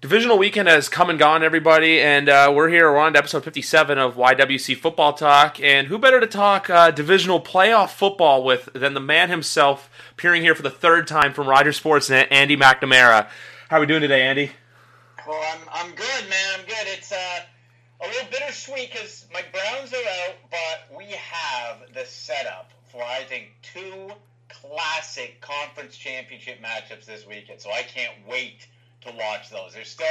Divisional 0.00 0.38
weekend 0.38 0.68
has 0.68 0.88
come 0.88 1.10
and 1.10 1.18
gone, 1.18 1.42
everybody, 1.42 2.00
and 2.00 2.28
uh, 2.28 2.52
we're 2.54 2.68
here. 2.68 2.88
We're 2.88 2.98
on 2.98 3.14
to 3.14 3.18
episode 3.18 3.42
57 3.42 3.98
of 3.98 4.14
YWC 4.14 4.76
Football 4.76 5.14
Talk. 5.14 5.60
And 5.60 5.88
who 5.88 5.98
better 5.98 6.20
to 6.20 6.26
talk 6.28 6.70
uh, 6.70 6.92
divisional 6.92 7.40
playoff 7.40 7.90
football 7.90 8.44
with 8.44 8.68
than 8.72 8.94
the 8.94 9.00
man 9.00 9.28
himself, 9.28 9.90
appearing 10.12 10.42
here 10.42 10.54
for 10.54 10.62
the 10.62 10.70
third 10.70 11.08
time 11.08 11.32
from 11.32 11.48
Rogers 11.48 11.80
Sportsnet, 11.80 12.28
Andy 12.30 12.56
McNamara. 12.56 13.28
How 13.68 13.78
are 13.78 13.80
we 13.80 13.86
doing 13.86 14.02
today, 14.02 14.22
Andy? 14.22 14.52
Well, 15.26 15.42
I'm, 15.52 15.68
I'm 15.72 15.90
good, 15.96 16.30
man. 16.30 16.60
I'm 16.60 16.64
good. 16.64 16.86
It's 16.96 17.10
uh, 17.10 17.40
a 18.00 18.06
little 18.06 18.28
bittersweet 18.30 18.92
because 18.92 19.26
my 19.34 19.42
Browns 19.50 19.92
are 19.92 19.96
out, 19.96 20.36
but 20.48 20.96
we 20.96 21.06
have 21.06 21.92
the 21.92 22.04
setup 22.04 22.70
for, 22.92 23.02
I 23.02 23.24
think, 23.24 23.48
two 23.74 24.12
classic 24.48 25.40
conference 25.40 25.96
championship 25.96 26.62
matchups 26.62 27.04
this 27.04 27.26
weekend. 27.26 27.60
So 27.60 27.72
I 27.72 27.82
can't 27.82 28.14
wait 28.28 28.68
to 29.02 29.12
watch 29.12 29.50
those. 29.50 29.74
There's 29.74 29.88
still 29.88 30.06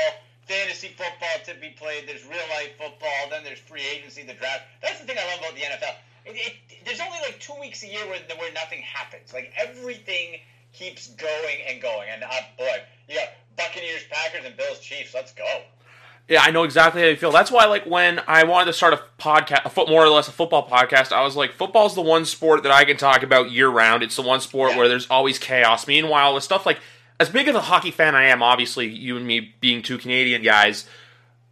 fantasy 0.47 0.89
football 0.89 1.37
to 1.45 1.53
be 1.59 1.69
played. 1.69 2.07
There's 2.07 2.23
real 2.25 2.47
life 2.55 2.71
football. 2.77 3.29
Then 3.29 3.43
there's 3.43 3.59
free 3.59 3.83
agency, 3.95 4.23
the 4.23 4.33
draft. 4.33 4.61
That's 4.81 4.99
the 4.99 5.05
thing 5.05 5.17
I 5.19 5.25
love 5.31 5.39
about 5.39 5.55
the 5.55 5.61
NFL. 5.61 5.95
It, 6.25 6.35
it, 6.69 6.85
there's 6.85 6.99
only 6.99 7.19
like 7.21 7.39
two 7.39 7.53
weeks 7.59 7.83
a 7.83 7.87
year 7.87 8.05
where, 8.07 8.19
where 8.37 8.53
nothing 8.53 8.81
happens. 8.81 9.33
Like 9.33 9.53
everything 9.57 10.39
keeps 10.73 11.07
going 11.07 11.57
and 11.69 11.81
going. 11.81 12.07
And 12.11 12.23
uh, 12.23 12.27
boy, 12.57 12.77
you 13.09 13.15
got 13.15 13.29
Buccaneers, 13.57 14.03
Packers, 14.09 14.45
and 14.45 14.55
Bills, 14.57 14.79
Chiefs. 14.79 15.13
Let's 15.13 15.33
go. 15.33 15.43
Yeah, 16.29 16.41
I 16.41 16.51
know 16.51 16.63
exactly 16.63 17.01
how 17.01 17.07
you 17.07 17.15
feel. 17.15 17.31
That's 17.31 17.51
why, 17.51 17.67
like, 17.67 17.85
when 17.85 18.19
I 18.27 18.43
wanted 18.43 18.65
to 18.65 18.73
start 18.73 18.93
a 18.93 19.01
podcast, 19.17 19.63
a 19.63 19.69
foot 19.69 19.87
more 19.87 20.03
or 20.03 20.09
less 20.09 20.27
a 20.27 20.33
football 20.33 20.67
podcast, 20.69 21.13
I 21.13 21.23
was 21.23 21.37
like, 21.37 21.53
football's 21.53 21.95
the 21.95 22.01
one 22.01 22.25
sport 22.25 22.63
that 22.63 22.71
I 22.73 22.83
can 22.83 22.97
talk 22.97 23.23
about 23.23 23.49
year 23.49 23.69
round. 23.69 24.03
It's 24.03 24.17
the 24.17 24.23
one 24.23 24.41
sport 24.41 24.71
Yeah. 24.71 24.77
where 24.79 24.89
there's 24.89 25.07
always 25.07 25.39
chaos. 25.39 25.87
Meanwhile, 25.87 26.33
with 26.33 26.43
stuff 26.43 26.65
like 26.65 26.79
as 27.19 27.29
big 27.29 27.47
of 27.47 27.55
a 27.55 27.61
hockey 27.61 27.91
fan 27.91 28.15
I 28.15 28.25
am, 28.25 28.43
obviously, 28.43 28.87
you 28.87 29.17
and 29.17 29.25
me 29.25 29.55
being 29.59 29.81
two 29.81 29.97
Canadian 29.97 30.43
guys, 30.43 30.85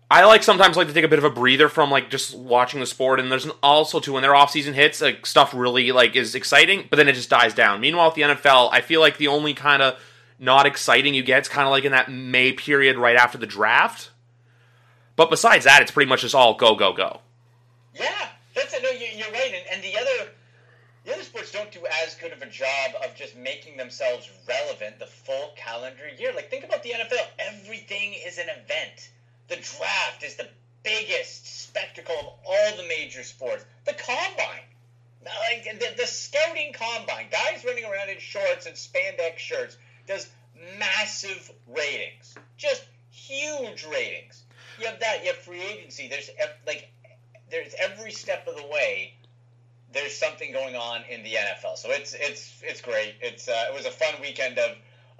I 0.09 0.25
like 0.25 0.43
sometimes 0.43 0.77
like 0.77 0.87
to 0.87 0.93
take 0.93 1.03
a 1.03 1.09
bit 1.09 1.17
of 1.17 1.25
a 1.25 1.29
breather 1.31 1.67
from 1.67 1.89
like 1.89 2.09
just 2.09 2.35
watching 2.35 2.79
the 2.79 2.85
sport. 2.85 3.19
And 3.19 3.31
there's 3.31 3.45
an, 3.45 3.51
also 3.63 3.99
too 3.99 4.13
when 4.13 4.21
their 4.21 4.35
off 4.35 4.51
season 4.51 4.73
hits, 4.73 5.01
like 5.01 5.25
stuff 5.25 5.53
really 5.53 5.91
like 5.91 6.15
is 6.15 6.35
exciting, 6.35 6.87
but 6.89 6.97
then 6.97 7.07
it 7.07 7.13
just 7.13 7.29
dies 7.29 7.53
down. 7.53 7.81
Meanwhile, 7.81 8.09
with 8.09 8.15
the 8.15 8.21
NFL, 8.21 8.69
I 8.71 8.81
feel 8.81 9.01
like 9.01 9.17
the 9.17 9.27
only 9.29 9.53
kind 9.53 9.81
of 9.81 9.99
not 10.37 10.65
exciting 10.67 11.15
you 11.15 11.23
get 11.23 11.41
is 11.41 11.47
kind 11.47 11.65
of 11.65 11.71
like 11.71 11.85
in 11.85 11.91
that 11.91 12.11
May 12.11 12.51
period 12.51 12.97
right 12.97 13.15
after 13.15 13.37
the 13.37 13.47
draft. 13.47 14.11
But 15.15 15.29
besides 15.29 15.65
that, 15.65 15.81
it's 15.81 15.91
pretty 15.91 16.09
much 16.09 16.21
just 16.21 16.35
all 16.35 16.53
go 16.53 16.75
go 16.75 16.93
go. 16.93 17.21
Yeah, 17.95 18.27
that's 18.53 18.73
it. 18.73 18.83
No, 18.83 18.91
you, 18.91 19.07
you're 19.15 19.31
right. 19.31 19.53
And, 19.55 19.65
and 19.73 19.83
the 19.83 19.97
other 19.97 20.29
the 21.05 21.13
other 21.13 21.23
sports 21.23 21.51
don't 21.51 21.71
do 21.71 21.85
as 22.03 22.15
good 22.15 22.33
of 22.33 22.41
a 22.41 22.47
job 22.47 22.91
of 23.03 23.15
just 23.15 23.35
making 23.35 23.77
themselves 23.77 24.29
relevant 24.47 24.97
the 24.97 25.05
full 25.05 25.53
calendar 25.55 26.09
year. 26.17 26.33
Like 26.33 26.49
think 26.49 26.63
about 26.63 26.81
the 26.81 26.91
NFL. 26.91 27.27
Everything 27.37 28.13
is 28.25 28.39
an 28.39 28.49
event. 28.49 29.09
The 29.47 29.57
draft 29.57 30.23
is 30.23 30.35
the 30.35 30.47
biggest 30.81 31.63
spectacle 31.63 32.15
of 32.17 32.27
all 32.45 32.77
the 32.77 32.87
major 32.87 33.23
sports. 33.23 33.65
The 33.85 33.93
combine. 33.93 34.65
Like 35.23 35.79
the, 35.79 35.93
the 35.97 36.07
scouting 36.07 36.73
combine, 36.73 37.27
guys 37.31 37.63
running 37.65 37.85
around 37.85 38.09
in 38.09 38.19
shorts 38.19 38.65
and 38.65 38.75
spandex 38.75 39.37
shirts 39.37 39.77
does 40.07 40.27
massive 40.77 41.51
ratings, 41.67 42.35
just 42.57 42.83
huge 43.09 43.85
ratings. 43.85 44.43
You 44.79 44.87
have 44.87 44.99
that. 44.99 45.21
You 45.23 45.29
have 45.29 45.37
free 45.37 45.61
agency. 45.61 46.07
There's 46.07 46.29
like 46.67 46.91
there's 47.49 47.73
every 47.79 48.11
step 48.11 48.47
of 48.47 48.55
the 48.55 48.67
way 48.67 49.15
there's 49.95 50.13
something 50.13 50.51
going 50.51 50.75
on 50.75 51.01
in 51.09 51.23
the 51.23 51.33
NFL. 51.33 51.77
So 51.77 51.89
it's 51.89 52.13
it's 52.13 52.61
it's 52.61 52.81
great. 52.81 53.15
It's 53.21 53.47
uh, 53.47 53.65
it 53.69 53.73
was 53.73 53.85
a 53.85 53.91
fun 53.91 54.13
weekend 54.21 54.59
of 54.59 54.75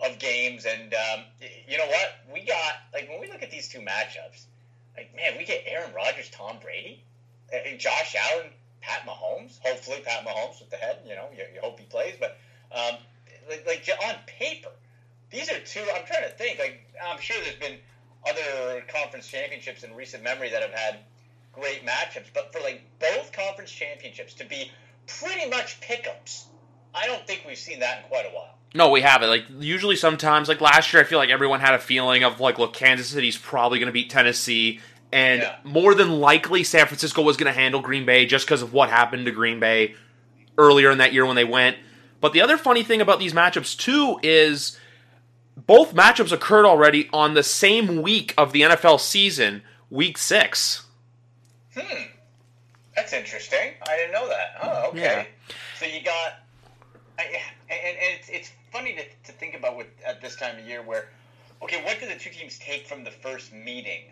of 0.06 0.20
games, 0.20 0.66
and 0.66 0.94
um, 0.94 1.24
you 1.68 1.78
know 1.78 1.88
what? 1.88 2.16
We 2.32 2.46
got 2.46 2.74
like 2.94 3.10
when 3.10 3.20
we 3.22 3.28
look 3.28 3.42
at 3.42 3.50
these 3.50 3.70
two 3.70 3.80
matchups, 3.80 4.46
like 4.96 5.16
man, 5.16 5.38
we 5.38 5.46
get 5.46 5.64
Aaron 5.66 5.94
Rodgers, 5.96 6.30
Tom 6.30 6.58
Brady, 6.62 7.02
and 7.54 7.80
Josh 7.80 8.16
Allen, 8.32 8.48
Pat 8.82 9.08
Mahomes. 9.08 9.60
Hopefully, 9.64 10.02
Pat 10.06 10.26
Mahomes 10.26 10.60
with 10.60 10.70
the 10.70 10.78
head. 10.78 11.00
You 11.08 11.16
know, 11.16 11.30
you, 11.32 11.44
you 11.54 11.62
hope 11.62 11.80
he 11.80 11.86
plays, 11.86 12.16
but 12.20 12.38
um, 12.74 12.98
like, 13.50 13.66
like 13.66 13.90
on 14.06 14.16
paper, 14.28 14.72
these 15.32 15.50
are 15.50 15.60
two. 15.60 15.84
I'm 15.96 16.06
trying 16.06 16.24
to 16.24 16.36
think. 16.36 16.60
Like 16.60 16.82
I'm 17.04 17.20
sure 17.22 17.38
there's 17.42 17.56
been 17.56 17.78
other 18.28 18.84
conference 18.90 19.28
championships 19.28 19.84
in 19.84 19.96
recent 19.96 20.22
memory 20.22 20.50
that 20.50 20.62
have 20.62 20.74
had 20.74 21.00
great 21.56 21.86
matchups, 21.86 22.28
but 22.34 22.52
for 22.54 22.60
like 22.62 22.82
both 23.00 23.32
conference 23.32 23.72
championships 23.72 24.34
to 24.36 24.46
be 24.46 24.72
pretty 25.08 25.50
much 25.50 25.80
pickups, 25.82 26.48
I 26.94 27.08
don't 27.08 27.26
think 27.26 27.44
we've 27.48 27.58
seen 27.58 27.80
that 27.80 28.04
in 28.04 28.10
quite 28.10 28.26
a 28.26 28.30
while. 28.30 28.58
No, 28.74 28.90
we 28.90 29.02
haven't. 29.02 29.30
Like 29.30 29.46
usually, 29.60 29.96
sometimes, 29.96 30.50
like 30.50 30.60
last 30.62 30.92
year, 30.94 31.02
I 31.02 31.06
feel 31.06 31.20
like 31.20 31.30
everyone 31.30 31.62
had 31.62 31.74
a 31.76 31.80
feeling 31.80 32.24
of 32.24 32.40
like, 32.40 32.60
look, 32.60 32.74
Kansas 32.74 33.08
City's 33.08 33.38
probably 33.38 33.80
going 33.80 33.88
to 33.88 33.94
beat 33.94 34.10
Tennessee, 34.10 34.82
and 35.14 35.42
Yeah. 35.42 35.56
more 35.64 35.94
than 35.96 36.20
likely, 36.20 36.64
San 36.64 36.86
Francisco 36.88 37.22
was 37.22 37.38
going 37.38 37.54
to 37.54 37.58
handle 37.58 37.80
Green 37.82 38.06
Bay 38.06 38.26
just 38.26 38.46
because 38.46 38.62
of 38.62 38.74
what 38.74 38.90
happened 38.90 39.26
to 39.28 39.32
Green 39.32 39.60
Bay 39.62 39.96
earlier 40.58 40.92
in 40.92 40.98
that 40.98 41.14
year 41.14 41.26
when 41.26 41.36
they 41.36 41.46
went. 41.46 41.78
But 42.22 42.34
the 42.34 42.42
other 42.42 42.58
funny 42.58 42.84
thing 42.84 43.02
about 43.02 43.20
these 43.20 43.34
matchups 43.34 43.78
too 43.78 44.20
is 44.24 44.78
both 45.56 45.94
matchups 45.94 46.32
occurred 46.32 46.66
already 46.66 47.10
on 47.14 47.34
the 47.34 47.44
same 47.44 48.02
week 48.02 48.34
of 48.38 48.52
the 48.52 48.62
NFL 48.64 49.00
season, 49.00 49.62
Week 49.90 50.18
Six. 50.18 50.85
Hmm, 51.76 52.04
that's 52.96 53.14
interesting. 53.14 53.74
I 53.88 53.98
didn't 53.98 54.14
know 54.14 54.28
that. 54.30 54.56
Oh, 54.62 54.90
okay. 54.90 55.02
Yeah. 55.02 55.26
So 55.80 55.86
you 55.86 56.02
got, 56.04 56.40
I, 57.20 57.24
and, 57.70 57.80
and 57.80 57.98
it's 58.20 58.30
it's 58.30 58.52
funny 58.72 58.94
to, 58.94 59.32
to 59.32 59.38
think 59.38 59.56
about 59.56 59.78
with 59.78 59.88
at 60.06 60.22
this 60.22 60.36
time 60.36 60.58
of 60.58 60.66
year 60.66 60.82
where, 60.82 61.10
okay, 61.62 61.84
what 61.84 62.00
do 62.00 62.08
the 62.08 62.16
two 62.16 62.30
teams 62.30 62.58
take 62.60 62.88
from 62.88 63.04
the 63.04 63.12
first 63.12 63.52
meeting? 63.54 64.12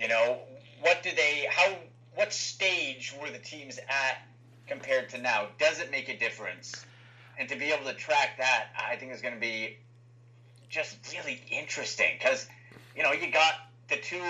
You 0.00 0.08
know, 0.08 0.38
what 0.80 1.02
do 1.02 1.10
they? 1.14 1.46
How? 1.50 1.76
What 2.14 2.32
stage 2.32 3.14
were 3.20 3.30
the 3.30 3.38
teams 3.38 3.78
at 3.78 4.26
compared 4.66 5.08
to 5.10 5.18
now? 5.18 5.48
Does 5.58 5.80
it 5.80 5.90
make 5.90 6.08
a 6.08 6.18
difference? 6.18 6.84
And 7.38 7.48
to 7.48 7.56
be 7.56 7.72
able 7.72 7.86
to 7.86 7.94
track 7.94 8.38
that, 8.38 8.66
I 8.88 8.96
think 8.96 9.12
is 9.12 9.20
going 9.20 9.34
to 9.34 9.40
be 9.40 9.76
just 10.68 10.96
really 11.12 11.40
interesting 11.50 12.16
because 12.18 12.48
you 12.96 13.02
know 13.02 13.12
you 13.12 13.30
got 13.30 13.54
the 13.88 13.96
two 13.96 14.22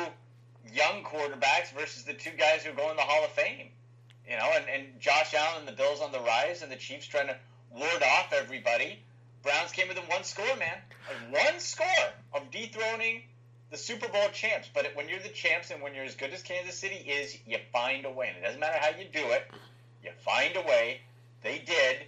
young 0.72 1.04
quarterbacks 1.04 1.72
versus 1.76 2.04
the 2.04 2.14
two 2.14 2.30
guys 2.30 2.64
who 2.64 2.72
going 2.72 2.90
to 2.90 2.96
the 2.96 3.02
Hall 3.02 3.24
of 3.24 3.30
Fame. 3.32 3.68
You 4.28 4.36
know, 4.36 4.50
and, 4.56 4.64
and 4.68 5.00
Josh 5.00 5.34
Allen 5.34 5.60
and 5.60 5.68
the 5.68 5.72
Bills 5.72 6.00
on 6.00 6.10
the 6.10 6.20
rise, 6.20 6.62
and 6.62 6.72
the 6.72 6.76
Chiefs 6.76 7.06
trying 7.06 7.26
to 7.26 7.36
ward 7.70 8.02
off 8.02 8.32
everybody. 8.32 8.98
Browns 9.42 9.72
came 9.72 9.88
within 9.88 10.04
one 10.04 10.24
score, 10.24 10.56
man. 10.56 10.78
Like 11.08 11.44
one 11.44 11.60
score 11.60 11.86
of 12.32 12.50
dethroning 12.50 13.22
the 13.70 13.76
Super 13.76 14.08
Bowl 14.08 14.28
champs. 14.32 14.70
But 14.72 14.92
when 14.94 15.08
you're 15.08 15.20
the 15.20 15.28
champs 15.28 15.70
and 15.70 15.82
when 15.82 15.94
you're 15.94 16.04
as 16.04 16.14
good 16.14 16.32
as 16.32 16.42
Kansas 16.42 16.78
City 16.78 16.96
is, 16.96 17.36
you 17.46 17.58
find 17.72 18.06
a 18.06 18.10
way. 18.10 18.28
And 18.28 18.38
it 18.38 18.42
doesn't 18.42 18.60
matter 18.60 18.78
how 18.80 18.96
you 18.98 19.04
do 19.12 19.30
it, 19.32 19.50
you 20.02 20.10
find 20.24 20.56
a 20.56 20.62
way. 20.62 21.00
They 21.42 21.58
did, 21.58 22.06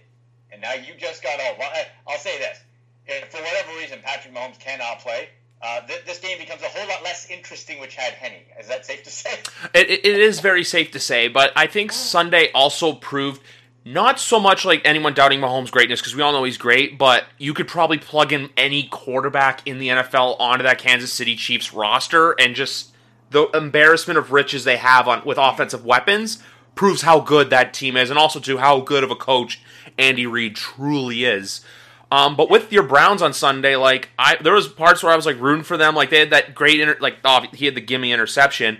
and 0.51 0.61
now 0.61 0.73
you 0.73 0.95
just 0.97 1.21
got 1.21 1.39
I- 1.39 1.87
I'll 2.07 2.17
say 2.17 2.39
this: 2.39 2.59
if 3.05 3.29
for 3.29 3.37
whatever 3.37 3.77
reason 3.77 3.99
Patrick 4.01 4.33
Mahomes 4.33 4.59
cannot 4.59 4.99
play, 4.99 5.29
uh, 5.61 5.81
th- 5.81 6.05
this 6.05 6.19
game 6.19 6.37
becomes 6.37 6.61
a 6.61 6.67
whole 6.67 6.87
lot 6.87 7.03
less 7.03 7.29
interesting 7.29 7.79
with 7.79 7.89
Chad 7.89 8.13
Henne. 8.13 8.41
Is 8.59 8.67
that 8.67 8.85
safe 8.85 9.03
to 9.03 9.09
say? 9.09 9.39
It, 9.73 9.89
it 9.89 10.05
it 10.05 10.19
is 10.19 10.39
very 10.39 10.63
safe 10.63 10.91
to 10.91 10.99
say, 10.99 11.27
but 11.27 11.51
I 11.55 11.67
think 11.67 11.91
Sunday 11.91 12.51
also 12.53 12.93
proved 12.93 13.41
not 13.83 14.19
so 14.19 14.39
much 14.39 14.65
like 14.65 14.81
anyone 14.83 15.13
doubting 15.13 15.39
Mahomes' 15.39 15.71
greatness 15.71 16.01
because 16.01 16.13
we 16.13 16.21
all 16.21 16.33
know 16.33 16.43
he's 16.43 16.57
great, 16.57 16.97
but 16.97 17.25
you 17.37 17.53
could 17.53 17.67
probably 17.67 17.97
plug 17.97 18.33
in 18.33 18.49
any 18.57 18.83
quarterback 18.83 19.65
in 19.65 19.79
the 19.79 19.87
NFL 19.87 20.35
onto 20.39 20.63
that 20.63 20.77
Kansas 20.77 21.13
City 21.13 21.35
Chiefs 21.35 21.73
roster, 21.73 22.33
and 22.33 22.53
just 22.53 22.93
the 23.31 23.47
embarrassment 23.53 24.19
of 24.19 24.31
riches 24.31 24.63
they 24.63 24.77
have 24.77 25.07
on 25.07 25.23
with 25.25 25.37
offensive 25.37 25.85
weapons 25.85 26.43
proves 26.75 27.01
how 27.01 27.19
good 27.19 27.49
that 27.49 27.73
team 27.73 27.97
is, 27.97 28.09
and 28.09 28.19
also 28.19 28.39
to 28.41 28.57
how 28.57 28.81
good 28.81 29.03
of 29.03 29.09
a 29.09 29.15
coach 29.15 29.61
Andy 29.97 30.27
Reid 30.27 30.55
truly 30.55 31.23
is. 31.23 31.61
Um, 32.09 32.35
but 32.35 32.49
with 32.49 32.71
your 32.71 32.83
Browns 32.83 33.21
on 33.21 33.33
Sunday, 33.33 33.75
like 33.75 34.09
I, 34.17 34.37
there 34.41 34.53
was 34.53 34.67
parts 34.67 35.03
where 35.03 35.11
I 35.11 35.15
was 35.15 35.25
like 35.25 35.39
rooting 35.39 35.63
for 35.63 35.77
them. 35.77 35.95
Like 35.95 36.09
they 36.09 36.19
had 36.19 36.29
that 36.29 36.55
great, 36.55 36.79
inter- 36.79 36.97
like 37.01 37.17
oh, 37.25 37.45
he 37.53 37.65
had 37.65 37.75
the 37.75 37.81
gimme 37.81 38.11
interception. 38.11 38.77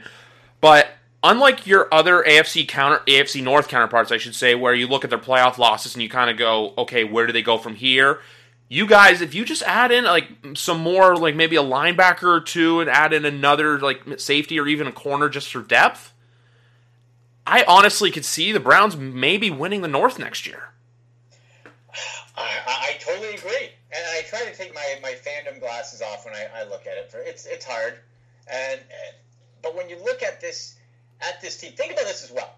But 0.62 0.88
unlike 1.24 1.68
your 1.68 1.94
other 1.94 2.24
AFC 2.24 2.68
counter, 2.68 3.00
AFC 3.08 3.44
North 3.44 3.68
counterparts, 3.68 4.12
I 4.12 4.18
should 4.18 4.36
say, 4.36 4.56
where 4.56 4.74
you 4.74 4.88
look 4.88 5.04
at 5.04 5.10
their 5.10 5.20
playoff 5.20 5.58
losses 5.58 5.94
and 5.94 6.02
you 6.02 6.10
kind 6.10 6.30
of 6.30 6.38
go, 6.38 6.74
okay, 6.78 7.04
where 7.04 7.28
do 7.28 7.34
they 7.34 7.42
go 7.42 7.58
from 7.58 7.76
here? 7.76 8.22
you 8.70 8.86
guys, 8.86 9.22
if 9.22 9.34
you 9.34 9.46
just 9.46 9.64
add 9.64 9.92
in 9.92 10.04
like 10.04 10.30
some 10.56 10.80
more, 10.80 11.16
like 11.16 11.36
maybe 11.36 11.56
a 11.56 11.64
linebacker 11.64 12.24
or 12.24 12.42
two, 12.42 12.80
and 12.80 12.90
add 12.90 13.14
in 13.14 13.26
another 13.26 13.80
like 13.80 14.20
safety 14.20 14.60
or 14.60 14.68
even 14.68 14.88
a 14.88 14.92
corner 14.92 15.30
just 15.30 15.52
for 15.52 15.62
depth, 15.62 16.14
I 17.46 17.64
honestly 17.68 18.12
could 18.12 18.26
see 18.26 18.52
the 18.52 18.60
Browns 18.60 18.98
maybe 18.98 19.50
winning 19.50 19.82
the 19.82 19.88
North 19.88 20.20
next 20.20 20.46
year. 20.46 20.70
I, 22.36 22.52
I 22.68 22.98
totally 23.00 23.36
agree, 23.36 23.70
and 23.92 24.04
I 24.12 24.22
try 24.28 24.44
to 24.46 24.56
take 24.56 24.76
my, 24.76 25.00
my 25.02 25.14
fandom 25.14 25.56
glasses 25.68 26.02
off 26.02 26.26
when 26.26 26.34
I, 26.34 26.48
I 26.56 26.64
look 26.64 26.88
at 26.88 26.98
it. 26.98 27.12
For 27.12 27.20
it's 27.20 27.46
it's 27.46 27.66
hard, 27.66 27.96
and, 28.52 28.80
but 29.62 29.76
when 29.76 29.90
you 29.90 29.98
look 30.04 30.24
at 30.24 30.40
this 30.40 30.76
at 31.22 31.42
this 31.42 31.58
team, 31.58 31.74
think 31.74 31.92
about 31.94 32.06
this 32.06 32.24
as 32.24 32.32
well. 32.32 32.56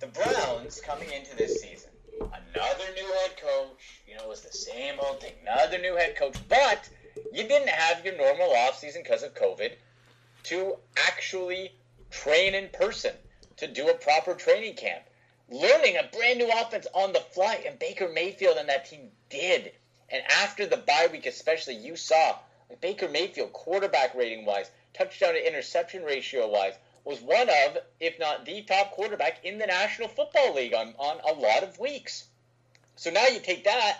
The 0.00 0.06
Browns 0.08 0.80
coming 0.80 1.10
into 1.12 1.36
this 1.36 1.60
season, 1.60 1.90
another 2.18 2.84
new 2.94 3.12
head 3.20 3.36
coach. 3.40 4.00
You 4.08 4.16
know, 4.16 4.24
it 4.24 4.28
was 4.28 4.40
the 4.40 4.52
same 4.52 4.94
old 4.98 5.20
thing. 5.20 5.32
Another 5.42 5.78
new 5.78 5.94
head 5.94 6.16
coach, 6.16 6.36
but 6.48 6.88
you 7.32 7.46
didn't 7.46 7.68
have 7.68 8.04
your 8.04 8.16
normal 8.16 8.48
offseason 8.48 9.02
because 9.02 9.22
of 9.22 9.34
COVID 9.34 9.72
to 10.44 10.76
actually 10.96 11.72
train 12.10 12.54
in 12.54 12.68
person, 12.72 13.12
to 13.58 13.66
do 13.66 13.88
a 13.88 13.94
proper 13.94 14.34
training 14.34 14.74
camp 14.74 15.04
learning 15.52 15.96
a 15.96 16.16
brand 16.16 16.38
new 16.38 16.50
offense 16.50 16.86
on 16.94 17.12
the 17.12 17.20
fly, 17.20 17.62
and 17.66 17.78
Baker 17.78 18.08
Mayfield 18.08 18.56
and 18.56 18.68
that 18.68 18.86
team 18.86 19.10
did. 19.28 19.72
And 20.12 20.22
after 20.30 20.66
the 20.66 20.76
bye 20.76 21.08
week, 21.10 21.26
especially, 21.26 21.74
you 21.74 21.96
saw 21.96 22.38
Baker 22.80 23.08
Mayfield, 23.08 23.52
quarterback 23.52 24.14
rating 24.14 24.44
wise, 24.44 24.70
touchdown 24.94 25.34
to 25.34 25.46
interception 25.46 26.04
ratio 26.04 26.48
wise, 26.48 26.74
was 27.04 27.20
one 27.20 27.48
of, 27.48 27.78
if 27.98 28.18
not 28.18 28.44
the 28.44 28.62
top 28.62 28.92
quarterback 28.92 29.44
in 29.44 29.58
the 29.58 29.66
National 29.66 30.08
Football 30.08 30.54
League 30.54 30.74
on, 30.74 30.94
on 30.98 31.18
a 31.28 31.40
lot 31.40 31.64
of 31.64 31.78
weeks. 31.78 32.24
So 32.96 33.10
now 33.10 33.26
you 33.26 33.40
take 33.40 33.64
that 33.64 33.98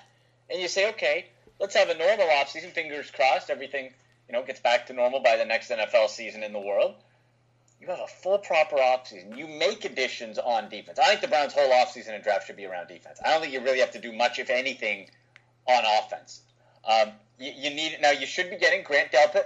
and 0.51 0.61
you 0.61 0.69
say, 0.69 0.91
okay, 0.91 1.27
let's 1.59 1.75
have 1.75 1.89
a 1.89 1.97
normal 1.97 2.27
offseason. 2.27 2.71
Fingers 2.73 3.11
crossed, 3.11 3.51
everything 3.51 3.93
you 4.29 4.35
know 4.35 4.45
gets 4.45 4.61
back 4.61 4.87
to 4.87 4.93
normal 4.93 5.21
by 5.21 5.37
the 5.37 5.45
next 5.45 5.71
NFL 5.71 6.09
season 6.09 6.43
in 6.43 6.53
the 6.53 6.61
world 6.61 6.95
you 7.83 7.89
have 7.89 8.01
a 8.01 8.07
full 8.07 8.39
proper 8.39 8.77
offseason. 8.77 9.37
You 9.37 9.49
make 9.49 9.85
additions 9.85 10.39
on 10.39 10.69
defense. 10.69 11.01
I 11.01 11.09
think 11.09 11.21
the 11.21 11.29
Browns' 11.29 11.53
whole 11.53 11.69
offseason 11.69 12.15
and 12.15 12.23
draft 12.23 12.47
should 12.47 12.57
be 12.57 12.65
around 12.65 12.87
defense. 12.87 13.19
I 13.25 13.31
don't 13.31 13.41
think 13.41 13.53
you 13.53 13.61
really 13.61 13.81
have 13.81 13.91
to 13.93 14.01
do 14.01 14.13
much, 14.13 14.39
if 14.39 14.51
anything, 14.51 15.11
on 15.67 15.85
offense. 15.99 16.43
Um, 16.85 17.13
you, 17.39 17.53
you, 17.57 17.71
need 17.71 17.99
now. 18.01 18.11
You 18.11 18.27
should 18.27 18.51
be 18.51 18.57
getting 18.57 18.83
Grant 18.83 19.13
Delpit, 19.13 19.45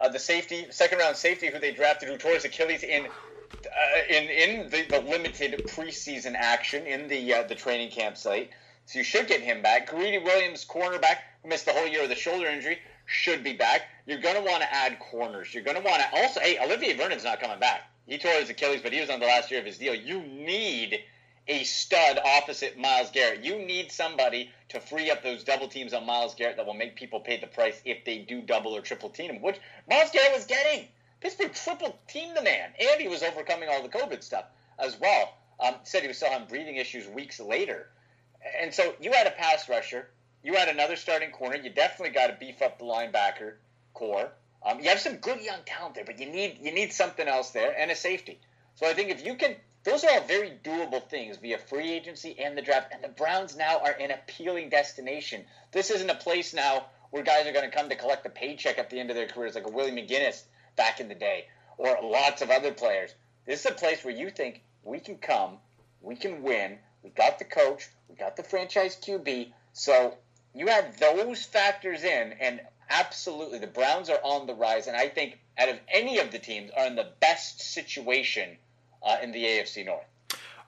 uh, 0.00 0.08
the 0.08 0.18
safety, 0.18 0.66
second 0.70 0.98
round 0.98 1.16
safety, 1.16 1.48
who 1.48 1.58
they 1.58 1.72
drafted, 1.72 2.08
who 2.08 2.16
tore 2.16 2.32
his 2.32 2.44
Achilles 2.44 2.82
in 2.82 3.06
uh, 3.06 4.02
in 4.08 4.24
in 4.24 4.70
the, 4.70 4.82
the, 4.88 5.00
limited 5.00 5.66
preseason 5.68 6.34
action 6.34 6.86
in 6.86 7.08
the 7.08 7.34
uh, 7.34 7.42
the 7.44 7.54
training 7.54 7.90
camp 7.90 8.16
site. 8.16 8.50
So 8.86 8.98
you 8.98 9.04
should 9.04 9.26
get 9.26 9.42
him 9.42 9.60
back. 9.60 9.90
Greedy 9.90 10.18
Williams, 10.18 10.64
cornerback, 10.64 11.18
who 11.42 11.50
missed 11.50 11.66
the 11.66 11.72
whole 11.72 11.86
year 11.86 12.02
with 12.02 12.10
a 12.10 12.16
shoulder 12.16 12.46
injury, 12.46 12.78
should 13.04 13.44
be 13.44 13.52
back. 13.52 13.82
You're 14.06 14.20
going 14.20 14.36
to 14.36 14.42
want 14.42 14.62
to 14.62 14.74
add 14.74 14.98
corners. 14.98 15.52
You're 15.52 15.64
going 15.64 15.76
to 15.76 15.82
want 15.82 16.02
to 16.02 16.16
also. 16.16 16.40
Hey, 16.40 16.58
Olivier 16.58 16.96
Vernon's 16.96 17.24
not 17.24 17.40
coming 17.40 17.58
back. 17.58 17.82
He 18.06 18.16
tore 18.16 18.32
his 18.32 18.48
Achilles, 18.48 18.80
but 18.82 18.92
he 18.94 19.00
was 19.00 19.10
on 19.10 19.20
the 19.20 19.26
last 19.26 19.50
year 19.50 19.60
of 19.60 19.66
his 19.66 19.76
deal. 19.76 19.94
You 19.94 20.22
need 20.22 21.00
a 21.48 21.64
stud 21.64 22.18
opposite 22.18 22.78
Myles 22.78 23.10
Garrett. 23.10 23.44
You 23.44 23.58
need 23.58 23.90
somebody 23.90 24.50
to 24.68 24.80
free 24.80 25.10
up 25.10 25.22
those 25.22 25.44
double 25.44 25.68
teams 25.68 25.94
on 25.94 26.06
Myles 26.06 26.34
Garrett 26.34 26.56
that 26.56 26.66
will 26.66 26.74
make 26.74 26.96
people 26.96 27.20
pay 27.20 27.40
the 27.40 27.46
price 27.46 27.80
if 27.84 28.04
they 28.04 28.18
do 28.18 28.42
double 28.42 28.76
or 28.76 28.80
triple 28.80 29.08
team 29.08 29.30
him, 29.30 29.42
which 29.42 29.58
Myles 29.88 30.10
Garrett 30.10 30.34
was 30.34 30.44
getting. 30.44 30.86
Pittsburgh 31.20 31.52
triple 31.52 31.98
teamed 32.06 32.36
the 32.36 32.42
man, 32.42 32.70
and 32.78 33.00
he 33.00 33.08
was 33.08 33.22
overcoming 33.22 33.68
all 33.68 33.82
the 33.82 33.88
COVID 33.88 34.22
stuff 34.22 34.44
as 34.78 34.98
well. 35.00 35.34
Um, 35.60 35.74
said 35.82 36.02
he 36.02 36.08
was 36.08 36.16
still 36.16 36.30
having 36.30 36.46
breathing 36.46 36.76
issues 36.76 37.08
weeks 37.08 37.40
later. 37.40 37.88
And 38.60 38.72
so 38.72 38.94
you 39.00 39.12
had 39.12 39.26
a 39.26 39.32
pass 39.32 39.68
rusher 39.68 40.08
you 40.42 40.54
had 40.54 40.68
another 40.68 40.96
starting 40.96 41.30
corner. 41.30 41.56
You 41.56 41.70
definitely 41.70 42.14
got 42.14 42.28
to 42.28 42.36
beef 42.38 42.62
up 42.62 42.78
the 42.78 42.84
linebacker 42.84 43.54
core. 43.94 44.30
Um, 44.64 44.80
you 44.80 44.88
have 44.88 45.00
some 45.00 45.16
good 45.16 45.40
young 45.40 45.60
talent 45.66 45.94
there, 45.94 46.04
but 46.04 46.18
you 46.18 46.30
need 46.30 46.58
you 46.60 46.72
need 46.72 46.92
something 46.92 47.26
else 47.26 47.50
there 47.50 47.78
and 47.78 47.90
a 47.90 47.96
safety. 47.96 48.40
So 48.74 48.86
I 48.86 48.94
think 48.94 49.10
if 49.10 49.24
you 49.24 49.34
can, 49.34 49.56
those 49.84 50.04
are 50.04 50.10
all 50.10 50.20
very 50.22 50.52
doable 50.64 51.08
things 51.08 51.36
via 51.36 51.58
free 51.58 51.92
agency 51.92 52.38
and 52.38 52.56
the 52.56 52.62
draft. 52.62 52.92
And 52.92 53.02
the 53.02 53.08
Browns 53.08 53.56
now 53.56 53.78
are 53.78 53.92
an 53.92 54.10
appealing 54.10 54.68
destination. 54.68 55.44
This 55.72 55.90
isn't 55.90 56.10
a 56.10 56.14
place 56.14 56.52
now 56.52 56.86
where 57.10 57.22
guys 57.22 57.46
are 57.46 57.52
going 57.52 57.70
to 57.70 57.76
come 57.76 57.88
to 57.88 57.96
collect 57.96 58.26
a 58.26 58.30
paycheck 58.30 58.78
at 58.78 58.90
the 58.90 59.00
end 59.00 59.10
of 59.10 59.16
their 59.16 59.28
careers, 59.28 59.54
like 59.54 59.66
a 59.66 59.70
Willie 59.70 59.92
McGinest 59.92 60.42
back 60.76 61.00
in 61.00 61.08
the 61.08 61.14
day, 61.14 61.46
or 61.78 61.96
lots 62.02 62.42
of 62.42 62.50
other 62.50 62.72
players. 62.72 63.14
This 63.46 63.60
is 63.60 63.70
a 63.70 63.74
place 63.74 64.04
where 64.04 64.14
you 64.14 64.30
think 64.30 64.62
we 64.82 65.00
can 65.00 65.16
come, 65.16 65.58
we 66.02 66.16
can 66.16 66.42
win. 66.42 66.78
We 67.02 67.10
got 67.10 67.38
the 67.38 67.44
coach, 67.44 67.88
we 68.08 68.16
got 68.16 68.36
the 68.36 68.42
franchise 68.42 68.96
QB. 68.96 69.52
So 69.72 70.14
you 70.54 70.66
have 70.66 70.98
those 70.98 71.44
factors 71.44 72.02
in, 72.04 72.34
and 72.40 72.60
absolutely, 72.90 73.58
the 73.58 73.68
Browns 73.68 74.10
are 74.10 74.20
on 74.22 74.46
the 74.46 74.54
rise, 74.54 74.86
and 74.86 74.96
I 74.96 75.08
think 75.08 75.38
out 75.56 75.68
of 75.68 75.78
any 75.88 76.18
of 76.18 76.30
the 76.30 76.38
teams 76.38 76.70
are 76.76 76.86
in 76.86 76.96
the 76.96 77.12
best 77.20 77.60
situation 77.60 78.58
uh, 79.02 79.16
in 79.22 79.32
the 79.32 79.42
AFC 79.44 79.84
North. 79.84 80.04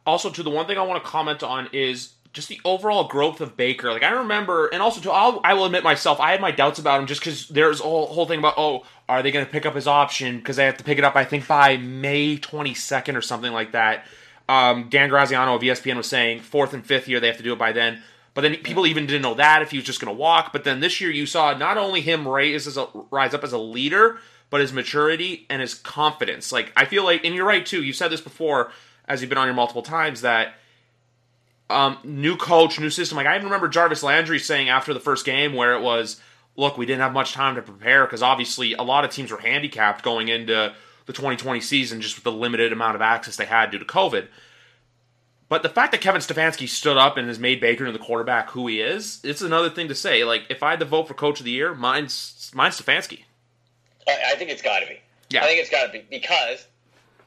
Also, 0.07 0.31
to 0.31 0.43
the 0.43 0.51
one 0.51 0.67
thing 0.67 0.79
I 0.79 0.83
want 0.83 1.03
to 1.03 1.09
comment 1.09 1.43
on 1.43 1.69
is 1.73 2.15
just 2.33 2.49
the 2.49 2.61
overall 2.65 3.09
growth 3.09 3.41
of 3.41 3.57
Baker. 3.57 3.93
Like 3.93 4.03
I 4.03 4.11
remember, 4.11 4.69
and 4.69 4.83
also 4.83 5.01
to 5.01 5.11
I'll, 5.11 5.41
I 5.43 5.55
will 5.55 5.67
admit 5.67 5.83
myself, 5.83 6.21
I 6.21 6.31
had 6.31 6.41
my 6.41 6.51
doubts 6.51 6.79
about 6.79 7.01
him 7.01 7.07
just 7.07 7.21
because 7.21 7.49
there's 7.49 7.81
a 7.81 7.85
whole, 7.85 8.07
whole 8.07 8.27
thing 8.27 8.39
about 8.39 8.55
oh, 8.57 8.85
are 9.09 9.23
they 9.23 9.31
going 9.31 9.45
to 9.45 9.51
pick 9.51 9.67
up 9.67 9.75
his 9.75 9.87
option 9.87 10.39
because 10.39 10.57
they 10.57 10.65
have 10.65 10.77
to 10.77 10.85
pick 10.85 10.99
it 10.99 11.05
up 11.05 11.17
I 11.17 11.25
think 11.25 11.47
by 11.47 11.77
May 11.77 12.37
22nd 12.37 13.17
or 13.17 13.23
something 13.23 13.53
like 13.53 13.73
that. 13.73 14.07
Um, 14.49 14.89
Dan 14.89 15.09
Graziano 15.09 15.55
of 15.55 15.63
ESPN 15.63 15.97
was 15.97 16.09
saying 16.09 16.41
fourth 16.41 16.73
and 16.73 16.85
fifth 16.85 17.09
year 17.09 17.21
they 17.21 17.29
have 17.29 17.37
to 17.37 17.43
do 17.43 17.53
it 17.53 17.59
by 17.59 17.73
then. 17.73 18.03
But 18.35 18.43
then 18.43 18.57
people 18.57 18.87
even 18.87 19.07
didn't 19.07 19.23
know 19.23 19.35
that 19.35 19.63
if 19.63 19.73
he 19.73 19.79
was 19.79 19.87
just 19.87 20.01
going 20.01 20.15
to 20.15 20.19
walk. 20.19 20.53
But 20.53 20.65
then 20.65 20.81
this 20.81 21.01
year 21.01 21.11
you 21.11 21.27
saw 21.27 21.57
not 21.57 21.79
only 21.79 22.01
him 22.01 22.27
rise 22.27 22.67
as 22.67 22.77
a, 22.77 22.87
rise 23.11 23.35
up 23.35 23.43
as 23.43 23.53
a 23.53 23.59
leader, 23.59 24.19
but 24.51 24.61
his 24.61 24.73
maturity 24.73 25.47
and 25.49 25.63
his 25.63 25.75
confidence. 25.75 26.53
Like 26.53 26.73
I 26.77 26.85
feel 26.85 27.05
like, 27.05 27.25
and 27.25 27.35
you're 27.35 27.47
right 27.47 27.65
too. 27.65 27.83
You've 27.83 27.97
said 27.97 28.11
this 28.11 28.21
before, 28.21 28.73
as 29.07 29.21
you've 29.21 29.29
been 29.29 29.39
on 29.39 29.47
here 29.47 29.55
multiple 29.55 29.83
times, 29.83 30.21
that 30.21 30.55
um, 31.71 31.99
new 32.03 32.37
coach, 32.37 32.79
new 32.79 32.91
system. 32.91 33.17
Like 33.17 33.27
I 33.27 33.35
even 33.37 33.47
remember 33.47 33.69
Jarvis 33.69 34.03
Landry 34.03 34.39
saying 34.39 34.69
after 34.69 34.93
the 34.93 35.01
first 35.01 35.25
game 35.25 35.55
where 35.55 35.75
it 35.75 35.83
was, 35.83 36.21
look, 36.57 36.77
we 36.77 36.85
didn't 36.85 37.01
have 37.01 37.13
much 37.13 37.33
time 37.33 37.55
to 37.55 37.63
prepare 37.63 38.05
because 38.05 38.23
obviously 38.23 38.75
a 38.75 38.83
lot 38.83 39.05
of 39.05 39.11
teams 39.11 39.31
were 39.31 39.39
handicapped 39.39 40.03
going 40.03 40.29
into 40.29 40.75
the 41.07 41.13
2020 41.13 41.61
season 41.61 42.01
just 42.01 42.17
with 42.17 42.25
the 42.25 42.33
limited 42.33 42.73
amount 42.73 42.97
of 42.97 43.01
access 43.01 43.37
they 43.37 43.47
had 43.47 43.71
due 43.71 43.79
to 43.79 43.85
COVID. 43.85 44.27
But 45.49 45.65
the 45.65 45.69
fact 45.69 45.91
that 45.91 46.01
Kevin 46.01 46.21
Stefanski 46.21 46.69
stood 46.69 46.97
up 46.97 47.17
and 47.17 47.27
has 47.27 47.41
made 47.41 47.61
Baker 47.61 47.85
into 47.85 47.99
the 47.99 48.05
quarterback 48.05 48.51
who 48.51 48.69
he 48.69 48.81
is, 48.81 49.21
it's 49.25 49.43
another 49.43 49.69
thing 49.69 49.89
to 49.89 49.97
say. 49.97 50.23
Like, 50.23 50.43
if 50.49 50.63
I 50.63 50.71
had 50.71 50.79
to 50.79 50.87
vote 50.87 51.09
for 51.09 51.15
Coach 51.15 51.41
of 51.41 51.45
the 51.45 51.51
Year, 51.51 51.75
mine's 51.75 52.53
mine's 52.55 52.81
Stefanski. 52.81 53.25
I, 54.33 54.37
think 54.37 54.51
it's 54.51 54.63
got 54.63 54.81
to 54.81 54.87
be. 54.87 55.01
Yeah. 55.31 55.43
I 55.43 55.47
think 55.47 55.61
it's 55.61 55.71
got 55.71 55.87
to 55.87 55.93
be 55.93 56.05
because 56.09 56.67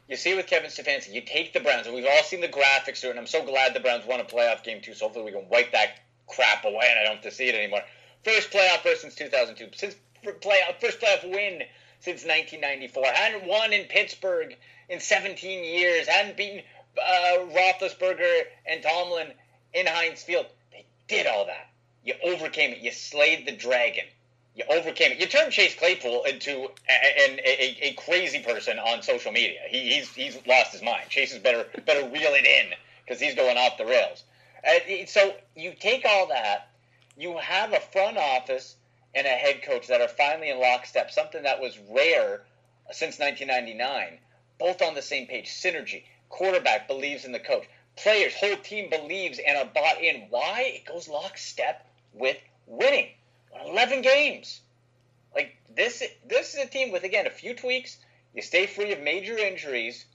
you 0.07 0.15
see 0.15 0.35
with 0.35 0.47
Kevin 0.47 0.69
Stefanski, 0.69 1.13
you 1.13 1.21
take 1.21 1.53
the 1.53 1.59
Browns, 1.59 1.87
and 1.87 1.95
we've 1.95 2.05
all 2.05 2.23
seen 2.23 2.41
the 2.41 2.47
graphics 2.47 3.01
to 3.01 3.07
it, 3.07 3.11
and 3.11 3.19
I'm 3.19 3.27
so 3.27 3.43
glad 3.45 3.73
the 3.73 3.79
Browns 3.79 4.05
won 4.05 4.19
a 4.19 4.23
playoff 4.23 4.63
game 4.63 4.81
too. 4.81 4.93
So 4.93 5.05
hopefully 5.05 5.25
we 5.25 5.31
can 5.31 5.47
wipe 5.49 5.71
that 5.71 5.99
crap 6.27 6.65
away, 6.65 6.87
and 6.89 6.99
I 6.99 7.03
don't 7.03 7.15
have 7.15 7.23
to 7.23 7.31
see 7.31 7.47
it 7.47 7.55
anymore. 7.55 7.81
First 8.23 8.51
playoff 8.51 8.83
berth 8.83 8.99
since 8.99 9.15
2002, 9.15 9.77
since 9.77 9.95
playoff 10.23 10.79
first 10.79 10.99
playoff 10.99 11.23
win 11.23 11.63
since 11.99 12.23
1994. 12.23 13.05
Hadn't 13.05 13.47
won 13.47 13.73
in 13.73 13.85
Pittsburgh 13.85 14.55
in 14.89 14.99
17 14.99 15.63
years. 15.63 16.07
Hadn't 16.07 16.37
beaten 16.37 16.61
uh, 16.97 17.37
Roethlisberger 17.53 18.41
and 18.65 18.83
Tomlin 18.83 19.31
in 19.73 19.85
Heinz 19.87 20.23
Field. 20.23 20.45
They 20.71 20.85
did 21.07 21.27
all 21.27 21.45
that. 21.45 21.69
You 22.03 22.15
overcame 22.23 22.71
it. 22.71 22.79
You 22.79 22.91
slayed 22.91 23.47
the 23.47 23.53
dragon. 23.53 24.05
You 24.55 24.65
overcame 24.69 25.11
it. 25.13 25.19
You 25.19 25.25
turned 25.25 25.51
Chase 25.51 25.75
Claypool 25.75 26.23
into 26.25 26.69
a, 26.87 27.39
a, 27.47 27.89
a 27.89 27.93
crazy 27.93 28.39
person 28.39 28.77
on 28.77 29.01
social 29.01 29.31
media. 29.31 29.59
He, 29.67 29.95
he's 29.95 30.13
he's 30.13 30.37
lost 30.45 30.71
his 30.71 30.83
mind. 30.83 31.09
Chase 31.09 31.33
is 31.33 31.39
better 31.39 31.65
better 31.85 32.07
reel 32.09 32.33
it 32.33 32.45
in 32.45 32.73
because 33.03 33.19
he's 33.19 33.35
going 33.35 33.57
off 33.57 33.77
the 33.77 33.85
rails. 33.85 34.23
Uh, 34.65 35.05
so 35.07 35.33
you 35.55 35.73
take 35.79 36.05
all 36.05 36.27
that. 36.27 36.69
You 37.17 37.37
have 37.37 37.73
a 37.73 37.79
front 37.79 38.17
office 38.17 38.75
and 39.15 39.25
a 39.25 39.29
head 39.29 39.63
coach 39.63 39.87
that 39.87 40.01
are 40.01 40.07
finally 40.07 40.49
in 40.49 40.59
lockstep. 40.59 41.11
Something 41.11 41.43
that 41.43 41.59
was 41.59 41.77
rare 41.89 42.41
since 42.91 43.19
1999. 43.19 44.19
Both 44.59 44.81
on 44.81 44.93
the 44.93 45.01
same 45.01 45.27
page. 45.27 45.49
Synergy 45.49 46.03
quarterback 46.29 46.87
believes 46.87 47.25
in 47.25 47.31
the 47.31 47.39
coach. 47.39 47.65
Players, 47.95 48.33
whole 48.35 48.57
team 48.57 48.89
believes 48.89 49.39
and 49.39 49.57
are 49.57 49.71
bought 49.71 50.01
in. 50.01 50.27
Why? 50.29 50.73
It 50.75 50.85
goes 50.85 51.07
lockstep 51.07 51.87
with 52.13 52.37
winning. 52.65 53.09
11 53.65 54.01
games. 54.01 54.61
Like 55.35 55.55
this 55.75 56.03
this 56.27 56.53
is 56.53 56.63
a 56.63 56.67
team 56.67 56.91
with 56.91 57.03
again 57.03 57.27
a 57.27 57.31
few 57.31 57.53
tweaks. 57.53 57.97
You 58.33 58.41
stay 58.41 58.65
free 58.65 58.91
of 58.91 59.01
major 59.01 59.37
injuries, 59.37 60.05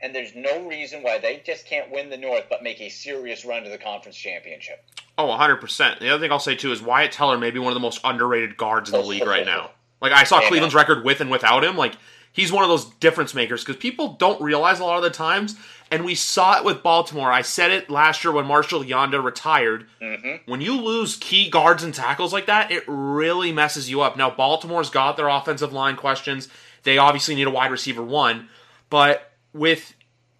and 0.00 0.14
there's 0.14 0.34
no 0.34 0.68
reason 0.68 1.02
why 1.02 1.18
they 1.18 1.42
just 1.44 1.66
can't 1.66 1.90
win 1.90 2.10
the 2.10 2.16
North 2.16 2.44
but 2.48 2.62
make 2.62 2.80
a 2.80 2.88
serious 2.88 3.44
run 3.44 3.64
to 3.64 3.70
the 3.70 3.78
conference 3.78 4.16
championship. 4.16 4.84
Oh, 5.16 5.26
100%. 5.26 6.00
The 6.00 6.08
other 6.10 6.20
thing 6.20 6.32
I'll 6.32 6.40
say 6.40 6.56
too 6.56 6.72
is 6.72 6.82
Wyatt 6.82 7.12
Teller 7.12 7.38
may 7.38 7.50
be 7.50 7.58
one 7.58 7.68
of 7.68 7.74
the 7.74 7.80
most 7.80 8.00
underrated 8.04 8.56
guards 8.56 8.90
in 8.90 8.94
the 8.98 9.04
oh. 9.04 9.06
league 9.06 9.26
right 9.26 9.46
now. 9.46 9.70
Like 10.00 10.12
I 10.12 10.24
saw 10.24 10.46
Cleveland's 10.46 10.74
record 10.74 11.02
with 11.02 11.22
and 11.22 11.30
without 11.30 11.64
him. 11.64 11.78
Like 11.78 11.94
he's 12.30 12.52
one 12.52 12.62
of 12.62 12.68
those 12.68 12.84
difference 12.96 13.34
makers 13.34 13.64
because 13.64 13.80
people 13.80 14.16
don't 14.18 14.38
realize 14.42 14.78
a 14.78 14.84
lot 14.84 14.98
of 14.98 15.02
the 15.02 15.08
times, 15.08 15.56
and 15.94 16.04
we 16.04 16.14
saw 16.16 16.58
it 16.58 16.64
with 16.64 16.82
Baltimore. 16.82 17.30
I 17.30 17.42
said 17.42 17.70
it 17.70 17.88
last 17.88 18.24
year 18.24 18.32
when 18.32 18.46
Marshall 18.46 18.82
Yanda 18.82 19.22
retired. 19.22 19.86
Mm-hmm. 20.02 20.50
When 20.50 20.60
you 20.60 20.80
lose 20.80 21.16
key 21.16 21.48
guards 21.48 21.84
and 21.84 21.94
tackles 21.94 22.32
like 22.32 22.46
that, 22.46 22.72
it 22.72 22.82
really 22.88 23.52
messes 23.52 23.88
you 23.88 24.00
up. 24.00 24.16
Now, 24.16 24.28
Baltimore's 24.30 24.90
got 24.90 25.16
their 25.16 25.28
offensive 25.28 25.72
line 25.72 25.94
questions. 25.96 26.48
They 26.82 26.98
obviously 26.98 27.36
need 27.36 27.46
a 27.46 27.50
wide 27.50 27.70
receiver 27.70 28.02
one, 28.02 28.48
but 28.90 29.30
with 29.52 29.94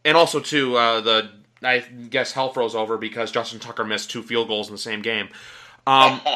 and 0.05 0.17
also 0.17 0.41
too 0.41 0.77
uh, 0.77 1.01
the 1.01 1.31
I 1.63 1.79
guess 1.79 2.33
hell 2.33 2.53
froze 2.53 2.75
over 2.75 2.99
because 2.99 3.31
Justin 3.31 3.61
Tucker 3.61 3.85
missed 3.85 4.11
two 4.11 4.23
field 4.23 4.49
goals 4.49 4.69
in 4.69 4.75
the 4.75 4.79
same 4.79 5.03
game. 5.03 5.29
Um, 5.87 6.21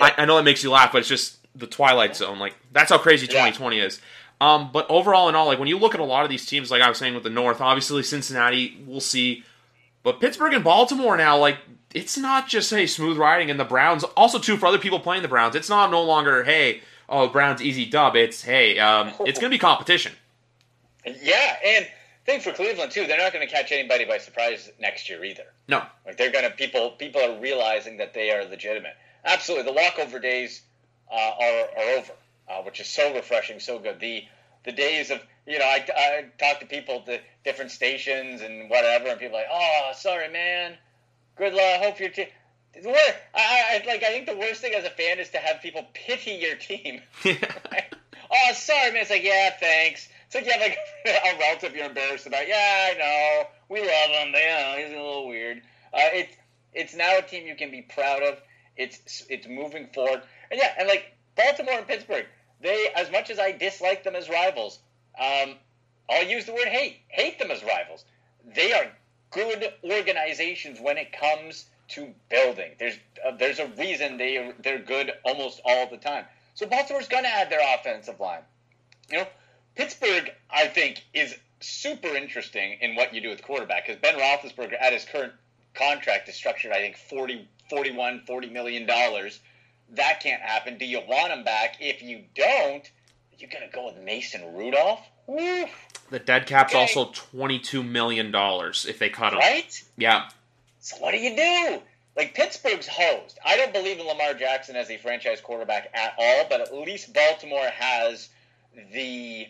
I, 0.00 0.14
I 0.18 0.24
know 0.24 0.36
that 0.36 0.42
makes 0.42 0.62
you 0.62 0.70
laugh, 0.70 0.92
but 0.92 0.98
it's 0.98 1.08
just 1.08 1.38
the 1.54 1.66
twilight 1.66 2.16
zone. 2.16 2.38
Like 2.38 2.56
that's 2.72 2.90
how 2.90 2.98
crazy 2.98 3.26
Yeah. 3.26 3.50
2020 3.50 3.78
is. 3.78 4.00
Um, 4.40 4.70
but 4.72 4.86
overall, 4.88 5.28
in 5.28 5.34
all, 5.34 5.46
like 5.46 5.58
when 5.58 5.68
you 5.68 5.78
look 5.78 5.94
at 5.94 6.00
a 6.00 6.04
lot 6.04 6.24
of 6.24 6.30
these 6.30 6.46
teams, 6.46 6.70
like 6.70 6.82
I 6.82 6.88
was 6.88 6.98
saying 6.98 7.14
with 7.14 7.24
the 7.24 7.30
North, 7.30 7.60
obviously 7.60 8.02
Cincinnati, 8.02 8.82
we'll 8.86 9.00
see. 9.00 9.44
But 10.02 10.20
Pittsburgh 10.20 10.54
and 10.54 10.62
Baltimore 10.62 11.16
now, 11.16 11.36
like 11.38 11.58
it's 11.94 12.16
not 12.16 12.48
just 12.48 12.70
hey 12.70 12.86
smooth 12.86 13.18
riding, 13.18 13.50
and 13.50 13.58
the 13.58 13.64
Browns 13.64 14.04
also 14.04 14.38
too 14.38 14.56
for 14.56 14.66
other 14.66 14.78
people 14.78 15.00
playing 15.00 15.22
the 15.22 15.28
Browns. 15.28 15.54
It's 15.56 15.68
not 15.68 15.90
no 15.90 16.02
longer 16.02 16.44
hey 16.44 16.82
oh 17.08 17.28
Browns 17.28 17.60
easy 17.60 17.84
dub. 17.84 18.14
It's 18.14 18.42
hey 18.42 18.78
um, 18.78 19.12
it's 19.26 19.38
gonna 19.38 19.50
be 19.50 19.58
competition. 19.58 20.12
Yeah, 21.04 21.56
and 21.64 21.88
thing 22.28 22.40
for 22.40 22.52
Cleveland 22.52 22.92
too, 22.92 23.06
they're 23.06 23.18
not 23.18 23.32
going 23.32 23.46
to 23.46 23.52
catch 23.52 23.72
anybody 23.72 24.04
by 24.04 24.18
surprise 24.18 24.70
next 24.78 25.08
year 25.08 25.24
either. 25.24 25.44
No, 25.66 25.82
Like 26.04 26.18
they're 26.18 26.30
gonna 26.30 26.50
people 26.50 26.90
people 26.90 27.20
are 27.22 27.40
realizing 27.40 27.96
that 27.96 28.14
they 28.14 28.30
are 28.30 28.44
legitimate. 28.44 28.94
Absolutely, 29.24 29.64
the 29.64 29.72
walkover 29.72 30.18
days 30.20 30.62
uh, 31.10 31.16
are 31.16 31.60
are 31.76 31.98
over, 31.98 32.12
uh, 32.48 32.62
which 32.62 32.80
is 32.80 32.88
so 32.88 33.14
refreshing, 33.14 33.60
so 33.60 33.78
good. 33.78 34.00
The 34.00 34.24
the 34.64 34.72
days 34.72 35.10
of 35.10 35.20
you 35.46 35.58
know 35.58 35.64
I, 35.64 35.86
I 35.96 36.24
talk 36.38 36.60
to 36.60 36.66
people 36.66 36.96
at 36.96 37.06
the 37.06 37.20
different 37.44 37.70
stations 37.70 38.42
and 38.42 38.68
whatever, 38.68 39.08
and 39.08 39.18
people 39.20 39.36
are 39.36 39.40
like, 39.40 39.50
oh, 39.52 39.90
sorry, 39.94 40.30
man. 40.30 40.76
Good 41.36 41.54
luck. 41.54 41.82
Hope 41.82 42.00
your 42.00 42.10
team. 42.10 42.26
The 42.74 42.88
wor- 42.88 42.96
I, 43.34 43.80
I 43.82 43.82
like. 43.86 44.02
I 44.02 44.08
think 44.08 44.26
the 44.26 44.36
worst 44.36 44.60
thing 44.60 44.74
as 44.74 44.84
a 44.84 44.90
fan 44.90 45.18
is 45.18 45.30
to 45.30 45.38
have 45.38 45.62
people 45.62 45.86
pity 45.94 46.32
your 46.32 46.56
team. 46.56 47.00
oh, 47.24 48.52
sorry, 48.54 48.92
man. 48.92 49.02
It's 49.02 49.10
like, 49.10 49.24
yeah, 49.24 49.50
thanks. 49.58 50.08
It's 50.26 50.34
like 50.34 50.44
you 50.44 50.52
have 50.52 50.60
like 50.60 50.78
a 51.06 51.38
relative 51.38 51.74
you're 51.74 51.86
embarrassed 51.86 52.26
about. 52.26 52.46
Yeah, 52.46 52.90
I 52.92 52.98
know. 52.98 53.48
We 53.70 53.80
love 53.80 54.10
him. 54.10 54.32
But, 54.32 54.40
yeah, 54.40 54.76
he's 54.76 54.92
a 54.92 55.00
little 55.00 55.28
weird. 55.28 55.58
Uh, 55.92 56.10
it's 56.12 56.36
it's 56.74 56.94
now 56.94 57.18
a 57.18 57.22
team 57.22 57.46
you 57.46 57.56
can 57.56 57.70
be 57.70 57.82
proud 57.82 58.22
of. 58.22 58.38
It's 58.76 59.24
it's 59.30 59.46
moving 59.48 59.88
forward, 59.94 60.22
and 60.50 60.60
yeah, 60.60 60.72
and 60.78 60.86
like 60.86 61.16
Baltimore 61.34 61.78
and 61.78 61.86
Pittsburgh, 61.86 62.26
they 62.60 62.88
as 62.96 63.10
much 63.10 63.30
as 63.30 63.38
I 63.38 63.52
dislike 63.52 64.04
them 64.04 64.14
as 64.14 64.28
rivals, 64.28 64.78
um, 65.18 65.54
I'll 66.10 66.26
use 66.26 66.46
the 66.46 66.52
word 66.54 66.68
hate. 66.68 67.00
Hate 67.08 67.38
them 67.38 67.50
as 67.50 67.62
rivals. 67.62 68.04
They 68.54 68.72
are 68.72 68.86
good 69.30 69.72
organizations 69.84 70.80
when 70.80 70.96
it 70.96 71.12
comes 71.12 71.66
to 71.88 72.12
building. 72.28 72.72
There's 72.78 72.96
uh, 73.26 73.32
there's 73.32 73.58
a 73.58 73.66
reason 73.78 74.16
they 74.16 74.52
they're 74.62 74.78
good 74.78 75.12
almost 75.24 75.60
all 75.64 75.88
the 75.88 75.96
time. 75.96 76.24
So 76.54 76.66
Baltimore's 76.66 77.08
going 77.08 77.24
to 77.24 77.30
add 77.30 77.50
their 77.50 77.60
offensive 77.74 78.20
line. 78.20 78.42
You 79.10 79.18
know, 79.18 79.26
Pittsburgh 79.74 80.30
I 80.50 80.66
think 80.66 81.04
is 81.14 81.34
super 81.60 82.08
interesting 82.08 82.78
in 82.80 82.94
what 82.94 83.14
you 83.14 83.20
do 83.20 83.30
with 83.30 83.42
quarterback 83.42 83.86
because 83.86 84.00
Ben 84.00 84.16
Roethlisberger 84.16 84.80
at 84.80 84.92
his 84.92 85.04
current 85.04 85.32
contract 85.74 86.28
is 86.28 86.34
structured 86.34 86.72
I 86.72 86.78
think 86.78 86.96
40 86.96 87.48
41 87.70 88.22
40 88.26 88.50
million 88.50 88.86
dollars. 88.86 89.40
That 89.94 90.20
can't 90.20 90.42
happen. 90.42 90.78
Do 90.78 90.84
you 90.84 91.00
want 91.06 91.32
him 91.32 91.44
back? 91.44 91.76
If 91.80 92.02
you 92.02 92.24
don't, 92.34 92.88
you're 93.38 93.50
going 93.50 93.68
to 93.68 93.74
go 93.74 93.86
with 93.86 94.02
Mason 94.02 94.54
Rudolph? 94.54 95.00
Woo, 95.26 95.66
the 96.10 96.18
dead 96.18 96.46
cap's 96.46 96.72
Okay. 96.72 96.80
also 96.80 97.10
twenty 97.14 97.58
two 97.58 97.82
million 97.82 98.30
dollars 98.30 98.86
if 98.88 98.98
they 98.98 99.10
cut 99.10 99.32
him. 99.34 99.38
right? 99.40 99.82
Yeah, 99.98 100.28
So 100.80 100.96
what 100.98 101.12
do 101.12 101.18
you 101.18 101.36
do? 101.36 101.82
Like 102.16 102.34
Pittsburgh's 102.34 102.88
hosed. 102.88 103.38
I 103.44 103.56
don't 103.56 103.72
believe 103.72 103.98
in 104.00 104.06
Lamar 104.06 104.34
Jackson 104.34 104.74
as 104.74 104.90
a 104.90 104.96
franchise 104.96 105.40
quarterback 105.40 105.90
at 105.94 106.14
all, 106.18 106.46
but 106.48 106.60
at 106.62 106.74
least 106.74 107.12
Baltimore 107.12 107.68
has 107.68 108.28
the 108.92 109.46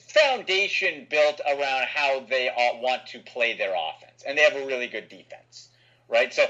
foundation 0.00 1.06
built 1.10 1.40
around 1.46 1.84
how 1.86 2.20
they 2.28 2.50
want 2.80 3.06
to 3.08 3.20
play 3.20 3.56
their 3.56 3.74
offense, 3.74 4.24
and 4.26 4.36
they 4.36 4.42
have 4.42 4.56
a 4.56 4.66
really 4.66 4.86
good 4.88 5.08
defense, 5.08 5.68
right? 6.08 6.32
So 6.32 6.44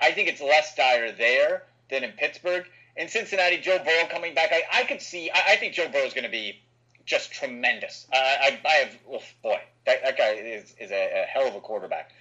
I 0.00 0.12
think 0.12 0.28
it's 0.28 0.40
less 0.40 0.74
dire 0.74 1.12
there 1.12 1.64
than 1.90 2.04
in 2.04 2.12
Pittsburgh. 2.12 2.64
In 2.96 3.08
Cincinnati, 3.08 3.58
Joe 3.58 3.78
Burrow 3.84 4.06
coming 4.08 4.34
back, 4.34 4.50
I, 4.52 4.80
I 4.80 4.84
could 4.84 5.02
see. 5.02 5.30
I, 5.30 5.52
I 5.52 5.56
think 5.56 5.74
Joe 5.74 5.88
Burrow 5.88 6.04
is 6.04 6.14
going 6.14 6.24
to 6.24 6.30
be 6.30 6.60
just 7.06 7.32
tremendous. 7.32 8.06
Uh, 8.12 8.16
I, 8.16 8.60
I 8.64 8.72
have, 8.72 8.98
oh 9.10 9.22
boy, 9.42 9.60
that, 9.86 10.02
that 10.04 10.16
guy 10.16 10.30
is, 10.32 10.74
is 10.78 10.90
a, 10.90 11.22
a 11.22 11.26
hell 11.26 11.48
of 11.48 11.54
a 11.54 11.60
quarterback. 11.60 12.12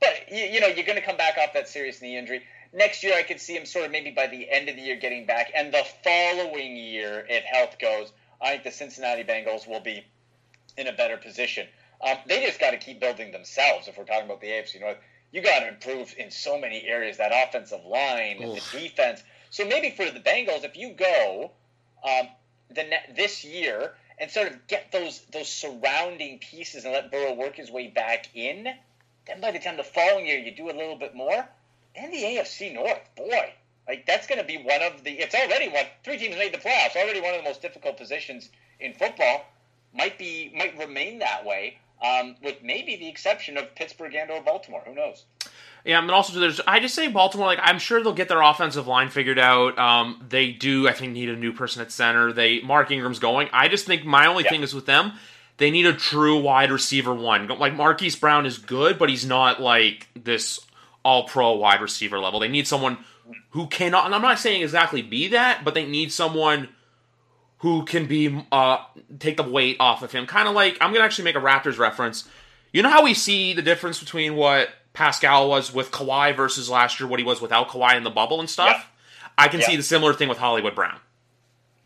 But 0.00 0.30
you, 0.30 0.44
you 0.44 0.60
know, 0.60 0.66
you're 0.66 0.84
going 0.84 0.98
to 0.98 1.04
come 1.04 1.16
back 1.16 1.38
off 1.38 1.54
that 1.54 1.68
serious 1.68 2.02
knee 2.02 2.16
injury. 2.16 2.42
Next 2.72 3.02
year, 3.02 3.14
I 3.16 3.22
could 3.22 3.40
see 3.40 3.56
him 3.56 3.64
sort 3.64 3.86
of 3.86 3.92
maybe 3.92 4.10
by 4.10 4.26
the 4.26 4.50
end 4.50 4.68
of 4.68 4.76
the 4.76 4.82
year 4.82 4.96
getting 4.96 5.24
back, 5.24 5.52
and 5.56 5.72
the 5.72 5.84
following 6.04 6.76
year, 6.76 7.24
if 7.28 7.44
health 7.44 7.78
goes, 7.78 8.12
I 8.40 8.50
think 8.50 8.64
the 8.64 8.70
Cincinnati 8.70 9.24
Bengals 9.24 9.66
will 9.66 9.80
be 9.80 10.04
in 10.76 10.86
a 10.86 10.92
better 10.92 11.16
position. 11.16 11.66
Um, 12.06 12.18
they 12.26 12.44
just 12.44 12.60
got 12.60 12.72
to 12.72 12.76
keep 12.76 13.00
building 13.00 13.32
themselves. 13.32 13.88
If 13.88 13.96
we're 13.96 14.04
talking 14.04 14.26
about 14.26 14.40
the 14.42 14.48
AFC 14.48 14.80
North, 14.80 14.98
you 15.32 15.42
got 15.42 15.60
to 15.60 15.68
improve 15.68 16.14
in 16.18 16.30
so 16.30 16.58
many 16.58 16.84
areas. 16.84 17.18
That 17.18 17.32
offensive 17.32 17.84
line, 17.84 18.42
Oof. 18.42 18.72
the 18.72 18.78
defense. 18.78 19.22
So 19.50 19.64
maybe 19.66 19.90
for 19.90 20.10
the 20.10 20.20
Bengals, 20.20 20.64
if 20.64 20.76
you 20.76 20.92
go 20.92 21.50
um, 22.04 22.28
the 22.70 22.84
ne- 22.84 23.14
this 23.16 23.44
year 23.44 23.92
and 24.18 24.30
sort 24.30 24.48
of 24.48 24.66
get 24.66 24.92
those 24.92 25.20
those 25.32 25.48
surrounding 25.48 26.38
pieces 26.38 26.84
and 26.84 26.92
let 26.92 27.10
Burrow 27.10 27.34
work 27.34 27.56
his 27.56 27.70
way 27.70 27.88
back 27.88 28.28
in, 28.34 28.68
then 29.26 29.40
by 29.40 29.50
the 29.50 29.58
time 29.58 29.76
the 29.76 29.84
following 29.84 30.26
year 30.26 30.38
you 30.38 30.52
do 30.52 30.70
a 30.70 30.76
little 30.76 30.96
bit 30.96 31.14
more, 31.14 31.46
then 31.94 32.10
the 32.10 32.22
AFC 32.22 32.72
North, 32.72 33.00
boy, 33.16 33.52
like 33.88 34.06
that's 34.06 34.26
going 34.26 34.40
to 34.40 34.46
be 34.46 34.58
one 34.58 34.82
of 34.82 35.04
the. 35.04 35.10
It's 35.10 35.34
already 35.34 35.68
one. 35.68 35.84
Three 36.04 36.18
teams 36.18 36.36
made 36.36 36.52
the 36.52 36.58
playoffs. 36.58 36.96
Already 36.96 37.20
one 37.20 37.34
of 37.34 37.42
the 37.42 37.48
most 37.48 37.62
difficult 37.62 37.96
positions 37.96 38.50
in 38.80 38.92
football. 38.92 39.44
Might 39.94 40.18
be 40.18 40.52
might 40.56 40.76
remain 40.76 41.20
that 41.20 41.44
way, 41.44 41.78
um, 42.04 42.36
with 42.42 42.62
maybe 42.62 42.96
the 42.96 43.08
exception 43.08 43.56
of 43.56 43.74
Pittsburgh 43.74 44.14
and 44.14 44.30
or 44.30 44.42
Baltimore. 44.42 44.82
Who 44.86 44.94
knows? 44.94 45.24
Yeah, 45.84 46.00
and 46.00 46.10
also 46.10 46.38
there's 46.40 46.60
I 46.66 46.80
just 46.80 46.94
say 46.94 47.06
Baltimore 47.08 47.46
like 47.46 47.60
I'm 47.62 47.78
sure 47.78 48.02
they'll 48.02 48.12
get 48.12 48.28
their 48.28 48.42
offensive 48.42 48.86
line 48.88 49.08
figured 49.08 49.38
out. 49.38 49.78
Um, 49.78 50.24
they 50.28 50.50
do 50.50 50.88
I 50.88 50.92
think 50.92 51.12
need 51.12 51.28
a 51.28 51.36
new 51.36 51.52
person 51.52 51.80
at 51.80 51.92
center. 51.92 52.32
They 52.32 52.60
Mark 52.60 52.90
Ingram's 52.90 53.20
going. 53.20 53.48
I 53.52 53.68
just 53.68 53.86
think 53.86 54.04
my 54.04 54.26
only 54.26 54.44
Yeah. 54.44 54.50
thing 54.50 54.62
is 54.62 54.74
with 54.74 54.86
them, 54.86 55.12
they 55.58 55.70
need 55.70 55.86
a 55.86 55.92
true 55.92 56.38
wide 56.38 56.72
receiver 56.72 57.14
one. 57.14 57.46
Like 57.46 57.74
Marquise 57.74 58.16
Brown 58.16 58.46
is 58.46 58.58
good, 58.58 58.98
but 58.98 59.08
he's 59.08 59.24
not 59.24 59.60
like 59.60 60.08
this 60.14 60.58
all 61.04 61.24
pro 61.24 61.52
wide 61.52 61.80
receiver 61.80 62.18
level. 62.18 62.40
They 62.40 62.48
need 62.48 62.66
someone 62.66 62.98
who 63.50 63.68
cannot 63.68 64.06
and 64.06 64.14
I'm 64.14 64.22
not 64.22 64.40
saying 64.40 64.62
exactly 64.62 65.02
be 65.02 65.28
that, 65.28 65.64
but 65.64 65.74
they 65.74 65.86
need 65.86 66.10
someone 66.12 66.68
who 67.58 67.84
can 67.84 68.06
be 68.06 68.44
uh 68.52 68.78
take 69.18 69.36
the 69.36 69.42
weight 69.42 69.76
off 69.80 70.02
of 70.02 70.12
him. 70.12 70.26
Kind 70.26 70.48
of 70.48 70.54
like 70.54 70.76
I'm 70.80 70.92
gonna 70.92 71.04
actually 71.04 71.24
make 71.24 71.36
a 71.36 71.40
Raptors 71.40 71.78
reference. 71.78 72.28
You 72.72 72.82
know 72.82 72.90
how 72.90 73.02
we 73.04 73.14
see 73.14 73.52
the 73.54 73.62
difference 73.62 73.98
between 74.00 74.36
what 74.36 74.68
Pascal 74.92 75.48
was 75.48 75.72
with 75.72 75.90
Kawhi 75.90 76.36
versus 76.36 76.68
last 76.70 77.00
year, 77.00 77.08
what 77.08 77.18
he 77.18 77.24
was 77.24 77.40
without 77.40 77.68
Kawhi 77.68 77.96
in 77.96 78.04
the 78.04 78.10
bubble 78.10 78.40
and 78.40 78.48
stuff? 78.50 78.68
Yeah. 78.68 79.28
I 79.38 79.48
can 79.48 79.60
Yeah. 79.60 79.66
see 79.66 79.76
the 79.76 79.82
similar 79.82 80.12
thing 80.14 80.28
with 80.28 80.38
Hollywood 80.38 80.74
Brown. 80.74 80.98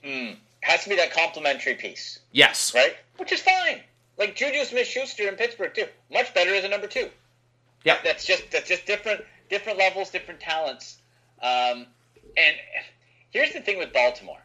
Mm. 0.04 0.36
Has 0.62 0.84
to 0.84 0.88
be 0.90 0.96
that 0.96 1.12
complementary 1.12 1.74
piece, 1.74 2.20
Yes. 2.32 2.74
right? 2.74 2.96
Which 3.16 3.32
is 3.32 3.40
fine. 3.40 3.80
Like 4.18 4.36
Juju 4.36 4.64
Smith-Schuster 4.64 5.28
in 5.28 5.36
Pittsburgh 5.36 5.74
too, 5.74 5.86
much 6.12 6.32
better 6.34 6.54
as 6.54 6.64
a 6.64 6.68
number 6.68 6.86
two. 6.86 7.10
Yeah. 7.84 7.96
that's 8.04 8.24
just 8.26 8.50
that's 8.50 8.68
just 8.68 8.84
different 8.86 9.24
different 9.48 9.78
levels, 9.78 10.10
different 10.10 10.38
talents. 10.40 10.98
Um, 11.42 11.86
and 12.36 12.56
here's 13.30 13.52
the 13.52 13.60
thing 13.60 13.78
with 13.78 13.92
Baltimore, 13.92 14.40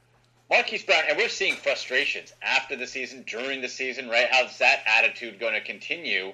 Marquise 0.49 0.83
Brown, 0.83 1.03
and 1.09 1.17
we're 1.17 1.29
seeing 1.29 1.55
frustrations 1.55 2.31
after 2.41 2.75
the 2.75 2.87
season, 2.87 3.23
during 3.27 3.61
the 3.61 3.69
season, 3.69 4.09
right? 4.09 4.27
How's 4.29 4.57
that 4.59 4.83
attitude 4.85 5.39
going 5.39 5.53
to 5.53 5.61
continue? 5.61 6.33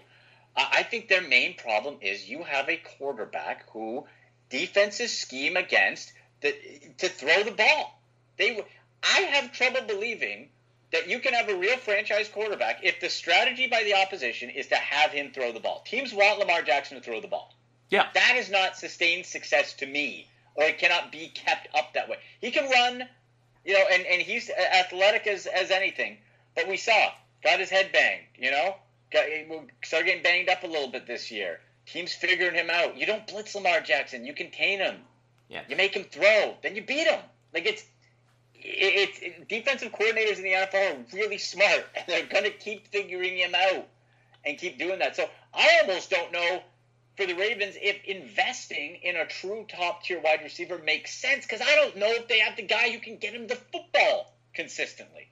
I 0.56 0.84
think 0.84 1.08
their 1.08 1.22
main 1.22 1.56
problem 1.56 1.98
is 2.02 2.28
you 2.28 2.44
have 2.44 2.68
a 2.68 2.76
quarterback 2.76 3.70
who 3.70 4.06
defenses 4.50 5.18
scheme 5.18 5.56
against 5.56 6.12
the, 6.42 6.54
to 6.98 7.08
throw 7.08 7.44
the 7.44 7.52
ball. 7.52 8.02
They, 8.38 8.62
I 9.02 9.22
have 9.22 9.54
trouble 9.54 9.82
believing 9.88 10.50
that 10.92 11.08
you 11.08 11.20
can 11.20 11.34
have 11.34 11.48
a 11.48 11.56
real 11.56 11.78
franchise 11.78 12.28
quarterback 12.28 12.84
if 12.84 13.00
the 13.00 13.10
strategy 13.10 13.68
by 13.68 13.84
the 13.84 13.96
opposition 13.96 14.50
is 14.50 14.68
to 14.68 14.76
have 14.76 15.12
him 15.12 15.32
throw 15.32 15.54
the 15.54 15.62
ball. 15.62 15.84
Teams 15.86 16.14
want 16.14 16.40
Lamar 16.40 16.64
Jackson 16.64 16.98
to 16.98 17.04
throw 17.04 17.22
the 17.22 17.28
ball. 17.28 17.56
Yeah. 17.90 18.08
That 18.14 18.36
is 18.38 18.50
not 18.50 18.76
sustained 18.76 19.26
success 19.26 19.74
to 19.76 19.86
me, 19.86 20.28
or 20.56 20.66
it 20.66 20.80
cannot 20.80 21.14
be 21.14 21.30
kept 21.30 21.70
up 21.74 21.94
that 21.94 22.10
way. 22.10 22.18
He 22.42 22.52
can 22.52 22.70
run, 22.70 23.08
you 23.66 23.74
know, 23.74 23.84
and, 23.92 24.06
and 24.06 24.22
he's 24.22 24.50
athletic 24.50 25.28
as, 25.28 25.46
as 25.46 25.72
anything, 25.72 26.18
but 26.56 26.68
we 26.68 26.78
saw, 26.78 27.10
got 27.44 27.60
his 27.60 27.70
head 27.70 27.92
banged, 27.92 28.26
you 28.38 28.52
know, 28.52 28.76
got, 29.12 29.26
started 29.84 30.06
getting 30.06 30.24
banged 30.24 30.50
up 30.50 30.64
a 30.64 30.68
little 30.68 30.90
bit 30.90 31.08
this 31.08 31.32
year. 31.32 31.60
Teams 31.86 32.14
figuring 32.14 32.56
him 32.56 32.70
out. 32.70 32.98
You 32.98 33.06
don't 33.06 33.26
blitz 33.28 33.56
Lamar 33.56 33.82
Jackson, 33.82 34.26
you 34.26 34.34
contain 34.34 34.80
him. 34.80 34.98
Yeah. 35.50 35.62
You 35.68 35.76
make 35.76 35.96
him 35.96 36.06
throw, 36.06 36.56
then 36.64 36.76
you 36.76 36.84
beat 36.84 37.08
him. 37.08 37.20
Like 37.54 37.66
it's 37.66 37.84
it's 38.64 39.20
it, 39.22 39.48
defensive 39.50 39.92
coordinators 39.92 40.38
in 40.38 40.44
the 40.44 40.54
NFL 40.54 40.94
are 40.94 41.16
really 41.18 41.38
smart, 41.38 41.86
and 41.96 42.06
they're 42.08 42.26
going 42.26 42.44
to 42.44 42.52
keep 42.52 42.88
figuring 42.88 43.38
him 43.38 43.54
out 43.56 43.88
and 44.46 44.58
keep 44.58 44.78
doing 44.80 45.00
that. 45.00 45.16
So 45.16 45.28
I 45.54 45.82
almost 45.82 46.10
don't 46.10 46.32
know 46.32 46.62
for 47.18 47.26
the 47.26 47.34
Ravens 47.34 47.76
if 47.82 48.04
investing 48.06 48.98
in 49.04 49.16
a 49.16 49.26
true 49.26 49.66
top 49.70 50.04
tier 50.04 50.20
wide 50.20 50.42
receiver 50.44 50.80
makes 50.84 51.14
sense 51.14 51.46
because 51.46 51.62
I 51.62 51.76
don't 51.76 51.98
know 51.98 52.12
if 52.12 52.28
they 52.28 52.40
have 52.40 52.56
the 52.56 52.64
guy 52.64 52.92
who 52.92 53.00
can 53.00 53.18
get 53.18 53.34
him 53.34 53.48
the 53.48 53.56
football 53.56 54.34
consistently. 54.54 55.28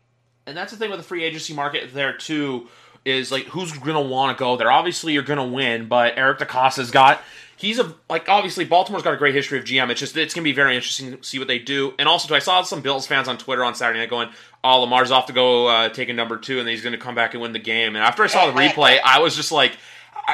And 0.45 0.57
that's 0.57 0.71
the 0.71 0.77
thing 0.77 0.89
with 0.89 0.99
the 0.99 1.05
free 1.05 1.23
agency 1.23 1.53
market 1.53 1.93
there 1.93 2.17
too 2.17 2.67
is 3.05 3.31
like 3.31 3.45
who's 3.45 3.71
gonna 3.71 4.01
want 4.01 4.37
to 4.37 4.39
go 4.39 4.57
there. 4.57 4.71
Obviously, 4.71 5.13
you're 5.13 5.23
gonna 5.23 5.47
win, 5.47 5.87
but 5.87 6.13
Eric 6.17 6.39
DeCosta's 6.39 6.91
got 6.91 7.21
he's 7.59 7.77
a 7.77 7.93
like 8.09 8.27
obviously 8.29 8.65
Baltimore's 8.65 9.03
got 9.03 9.13
a 9.13 9.17
great 9.17 9.35
history 9.35 9.59
of 9.59 9.65
GM. 9.65 9.89
It's 9.89 9.99
just 9.99 10.17
it's 10.17 10.33
gonna 10.33 10.43
be 10.43 10.53
very 10.53 10.75
interesting 10.75 11.17
to 11.17 11.23
see 11.23 11.39
what 11.39 11.47
they 11.47 11.59
do. 11.59 11.93
And 11.99 12.09
also, 12.09 12.27
too, 12.27 12.35
I 12.35 12.39
saw 12.39 12.61
some 12.63 12.81
Bills 12.81 13.05
fans 13.05 13.27
on 13.27 13.37
Twitter 13.37 13.63
on 13.63 13.75
Saturday 13.75 13.99
night 13.99 14.09
going, 14.09 14.29
"Oh, 14.63 14.81
Lamar's 14.81 15.11
off 15.11 15.27
to 15.27 15.33
go 15.33 15.67
uh, 15.67 15.89
take 15.89 16.09
a 16.09 16.13
number 16.13 16.37
two, 16.37 16.59
and 16.59 16.67
then 16.67 16.73
he's 16.73 16.83
gonna 16.83 16.97
come 16.97 17.15
back 17.15 17.33
and 17.33 17.41
win 17.41 17.53
the 17.53 17.59
game." 17.59 17.95
And 17.95 18.03
after 18.03 18.23
I 18.23 18.27
saw 18.27 18.49
the 18.49 18.53
replay, 18.59 18.99
I 19.03 19.19
was 19.19 19.35
just 19.35 19.51
like, 19.51 19.77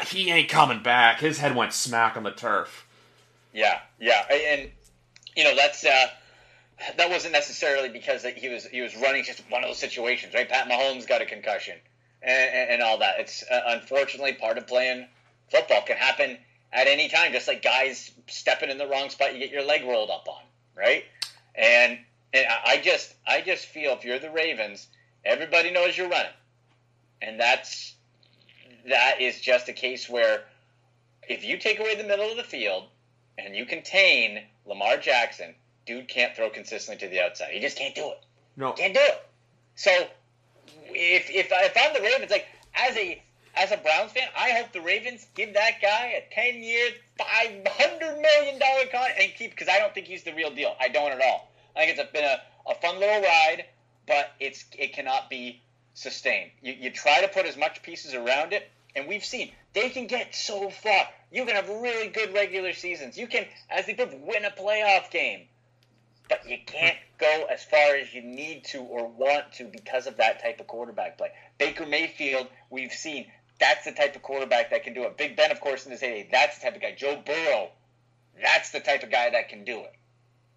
"He 0.07 0.31
ain't 0.31 0.49
coming 0.49 0.81
back." 0.81 1.19
His 1.19 1.39
head 1.39 1.55
went 1.55 1.73
smack 1.73 2.17
on 2.17 2.23
the 2.23 2.31
turf. 2.31 2.87
Yeah, 3.53 3.79
yeah, 3.99 4.25
and 4.31 4.71
you 5.35 5.43
know 5.43 5.55
that's. 5.55 5.85
uh 5.85 6.07
that 6.97 7.09
wasn't 7.09 7.31
necessarily 7.31 7.89
because 7.89 8.23
he 8.23 8.49
was 8.49 8.65
he 8.65 8.81
was 8.81 8.95
running 8.97 9.23
just 9.23 9.41
one 9.49 9.63
of 9.63 9.69
those 9.69 9.79
situations, 9.79 10.33
right? 10.33 10.47
Pat 10.47 10.67
Mahomes 10.67 11.07
got 11.07 11.21
a 11.21 11.25
concussion 11.25 11.75
and, 12.21 12.69
and 12.71 12.81
all 12.81 12.97
that. 12.99 13.19
It's 13.19 13.43
uh, 13.49 13.61
unfortunately 13.67 14.33
part 14.33 14.57
of 14.57 14.67
playing 14.67 15.07
football. 15.49 15.81
Can 15.83 15.97
happen 15.97 16.37
at 16.73 16.87
any 16.87 17.07
time, 17.07 17.31
just 17.31 17.47
like 17.47 17.61
guys 17.63 18.11
stepping 18.27 18.69
in 18.69 18.77
the 18.77 18.87
wrong 18.87 19.09
spot, 19.09 19.33
you 19.33 19.39
get 19.39 19.51
your 19.51 19.63
leg 19.65 19.85
rolled 19.85 20.09
up 20.09 20.27
on, 20.27 20.41
right? 20.75 21.05
And 21.55 21.97
and 22.33 22.45
I 22.65 22.81
just 22.83 23.13
I 23.25 23.41
just 23.41 23.67
feel 23.67 23.93
if 23.93 24.03
you're 24.03 24.19
the 24.19 24.31
Ravens, 24.31 24.87
everybody 25.23 25.71
knows 25.71 25.97
you're 25.97 26.09
running, 26.09 26.33
and 27.21 27.39
that's 27.39 27.94
that 28.89 29.21
is 29.21 29.39
just 29.41 29.69
a 29.69 29.73
case 29.73 30.09
where 30.09 30.43
if 31.27 31.43
you 31.43 31.57
take 31.57 31.79
away 31.79 31.95
the 31.95 32.03
middle 32.03 32.29
of 32.29 32.37
the 32.37 32.43
field 32.43 32.85
and 33.37 33.55
you 33.55 33.65
contain 33.65 34.43
Lamar 34.65 34.97
Jackson, 34.97 35.55
dude 35.85 36.07
can't 36.07 36.35
throw 36.35 36.49
consistently 36.49 37.05
to 37.05 37.11
the 37.11 37.21
outside. 37.21 37.49
He 37.51 37.59
just 37.59 37.77
can't 37.77 37.95
do 37.95 38.09
it. 38.11 38.23
No, 38.57 38.71
can't 38.71 38.93
do 38.93 39.01
it. 39.01 39.25
So 39.75 39.91
if 40.89 41.29
if, 41.29 41.47
if 41.51 41.73
I'm 41.77 41.93
the 41.93 42.01
Ravens, 42.01 42.31
like 42.31 42.47
as 42.73 42.95
a 42.97 43.21
as 43.55 43.71
a 43.71 43.77
Browns 43.77 44.11
fan, 44.11 44.27
I 44.37 44.51
hope 44.51 44.71
the 44.73 44.81
Ravens 44.81 45.27
give 45.35 45.53
that 45.53 45.81
guy 45.81 46.13
a 46.17 46.33
ten 46.33 46.63
year, 46.63 46.89
five 47.17 47.67
hundred 47.67 48.21
million 48.21 48.59
dollar 48.59 48.83
contract 48.83 49.19
and 49.19 49.33
keep 49.33 49.51
because 49.51 49.67
I 49.67 49.79
don't 49.79 49.93
think 49.93 50.07
he's 50.07 50.23
the 50.23 50.33
real 50.33 50.53
deal. 50.53 50.75
I 50.79 50.89
don't 50.89 51.11
at 51.11 51.21
all. 51.21 51.51
I 51.75 51.85
think 51.85 51.97
it's 51.97 52.11
been 52.11 52.23
a, 52.23 52.41
a 52.69 52.75
fun 52.75 52.99
little 52.99 53.21
ride, 53.21 53.65
but 54.07 54.31
it's 54.39 54.65
it 54.77 54.93
cannot 54.93 55.29
be 55.29 55.61
sustained. 55.95 56.51
You, 56.61 56.73
you 56.73 56.91
try 56.91 57.21
to 57.21 57.27
put 57.27 57.47
as 57.47 57.57
much 57.57 57.81
pieces 57.81 58.13
around 58.13 58.53
it, 58.53 58.69
and 58.95 59.07
we've 59.07 59.25
seen 59.25 59.51
they 59.73 59.89
can 59.89 60.05
get 60.05 60.35
so 60.35 60.69
far. 60.69 61.07
You 61.31 61.45
can 61.45 61.55
have 61.55 61.67
really 61.67 62.07
good 62.09 62.33
regular 62.33 62.73
seasons. 62.73 63.17
You 63.17 63.27
can, 63.27 63.45
as 63.69 63.87
they 63.87 63.95
put, 63.95 64.17
win 64.19 64.45
a 64.45 64.51
playoff 64.51 65.09
game 65.09 65.47
but 66.29 66.47
you 66.49 66.57
can't 66.65 66.97
go 67.17 67.45
as 67.51 67.63
far 67.63 67.95
as 67.95 68.13
you 68.13 68.21
need 68.21 68.65
to 68.65 68.79
or 68.79 69.07
want 69.07 69.53
to 69.53 69.65
because 69.65 70.07
of 70.07 70.17
that 70.17 70.41
type 70.41 70.59
of 70.59 70.67
quarterback 70.67 71.17
play. 71.17 71.29
Baker 71.57 71.85
Mayfield, 71.85 72.47
we've 72.69 72.91
seen 72.91 73.27
that's 73.59 73.85
the 73.85 73.93
type 73.93 74.15
of 74.15 74.21
quarterback 74.21 74.71
that 74.71 74.83
can 74.83 74.93
do 74.93 75.03
it. 75.03 75.17
Big 75.17 75.37
Ben, 75.37 75.49
of 75.49 75.61
course, 75.61 75.85
in 75.85 75.91
his 75.91 76.01
heyday, 76.01 76.27
that's 76.29 76.57
the 76.57 76.65
type 76.65 76.75
of 76.75 76.81
guy. 76.81 76.93
Joe 76.93 77.21
Burrow, 77.25 77.69
that's 78.41 78.71
the 78.71 78.81
type 78.81 79.03
of 79.03 79.11
guy 79.11 79.29
that 79.29 79.47
can 79.47 79.63
do 79.63 79.79
it. 79.79 79.93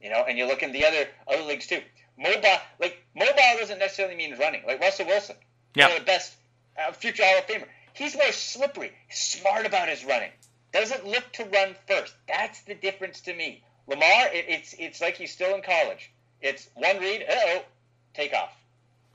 You 0.03 0.11
know, 0.11 0.25
and 0.29 0.37
you 0.37 0.47
look 0.47 0.63
in 0.63 0.73
the 0.73 0.85
other 0.85 1.07
other 1.29 1.43
leagues 1.43 1.67
too. 1.67 1.81
Mobile, 2.19 2.59
like 2.81 3.03
mobile, 3.15 3.59
doesn't 3.59 3.79
necessarily 3.79 4.17
mean 4.17 4.37
running. 4.39 4.63
Like 4.67 4.81
Russell 4.81 5.07
Wilson, 5.07 5.37
yeah. 5.75 5.87
one 5.87 5.93
of 5.93 6.01
the 6.01 6.07
best 6.07 6.35
uh, 6.79 6.93
future 6.93 7.25
Hall 7.25 7.39
of 7.39 7.47
Famer. 7.47 7.69
He's 7.95 8.15
more 8.15 8.33
slippery, 8.33 8.93
smart 9.11 9.67
about 9.67 9.89
his 9.89 10.05
running. 10.05 10.31
Doesn't 10.73 11.07
look 11.07 11.33
to 11.35 11.45
run 11.45 11.75
first. 11.87 12.15
That's 12.27 12.63
the 12.63 12.75
difference 12.75 13.21
to 13.23 13.35
me. 13.35 13.63
Lamar, 13.87 14.29
it, 14.33 14.47
it's 14.49 14.75
it's 14.79 15.01
like 15.01 15.17
he's 15.17 15.33
still 15.33 15.55
in 15.55 15.63
college. 15.63 16.11
It's 16.41 16.69
one 16.75 16.99
read, 16.99 17.23
uh 17.23 17.35
oh, 17.35 17.63
take 18.15 18.33
off. 18.35 18.55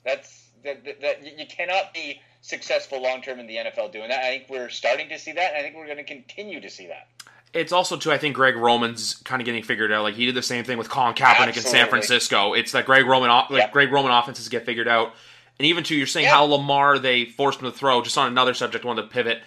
That's 0.03 0.49
that, 0.63 0.83
that, 0.85 1.01
that 1.01 1.39
you 1.39 1.45
cannot 1.45 1.93
be 1.93 2.19
successful 2.41 3.01
long 3.01 3.21
term 3.21 3.39
in 3.39 3.47
the 3.47 3.55
NFL 3.55 3.91
doing 3.91 4.09
that. 4.09 4.19
I 4.19 4.37
think 4.37 4.49
we're 4.49 4.69
starting 4.69 5.09
to 5.09 5.19
see 5.19 5.33
that. 5.33 5.53
And 5.53 5.57
I 5.57 5.61
think 5.61 5.75
we're 5.75 5.85
going 5.85 5.97
to 5.97 6.03
continue 6.03 6.61
to 6.61 6.69
see 6.69 6.87
that. 6.87 7.07
It's 7.53 7.71
also 7.71 7.97
too. 7.97 8.11
I 8.11 8.17
think 8.17 8.35
Greg 8.35 8.55
Roman's 8.55 9.15
kind 9.15 9.41
of 9.41 9.45
getting 9.45 9.63
figured 9.63 9.91
out. 9.91 10.03
Like 10.03 10.15
he 10.15 10.25
did 10.25 10.35
the 10.35 10.41
same 10.41 10.63
thing 10.63 10.77
with 10.77 10.89
Colin 10.89 11.13
Kaepernick 11.13 11.49
Absolutely. 11.49 11.61
in 11.61 11.67
San 11.67 11.89
Francisco. 11.89 12.53
It's 12.53 12.71
that 12.71 12.85
Greg 12.85 13.05
Roman, 13.05 13.29
like 13.29 13.49
yep. 13.51 13.71
Greg 13.71 13.91
Roman 13.91 14.11
offenses 14.11 14.49
get 14.49 14.65
figured 14.65 14.87
out. 14.87 15.13
And 15.59 15.67
even 15.67 15.83
too, 15.83 15.95
you're 15.95 16.07
saying 16.07 16.25
yep. 16.25 16.33
how 16.33 16.43
Lamar 16.45 16.97
they 16.97 17.25
forced 17.25 17.59
him 17.61 17.71
to 17.71 17.77
throw. 17.77 18.01
Just 18.01 18.17
on 18.17 18.27
another 18.27 18.53
subject, 18.53 18.85
wanted 18.85 19.03
to 19.03 19.07
pivot. 19.09 19.41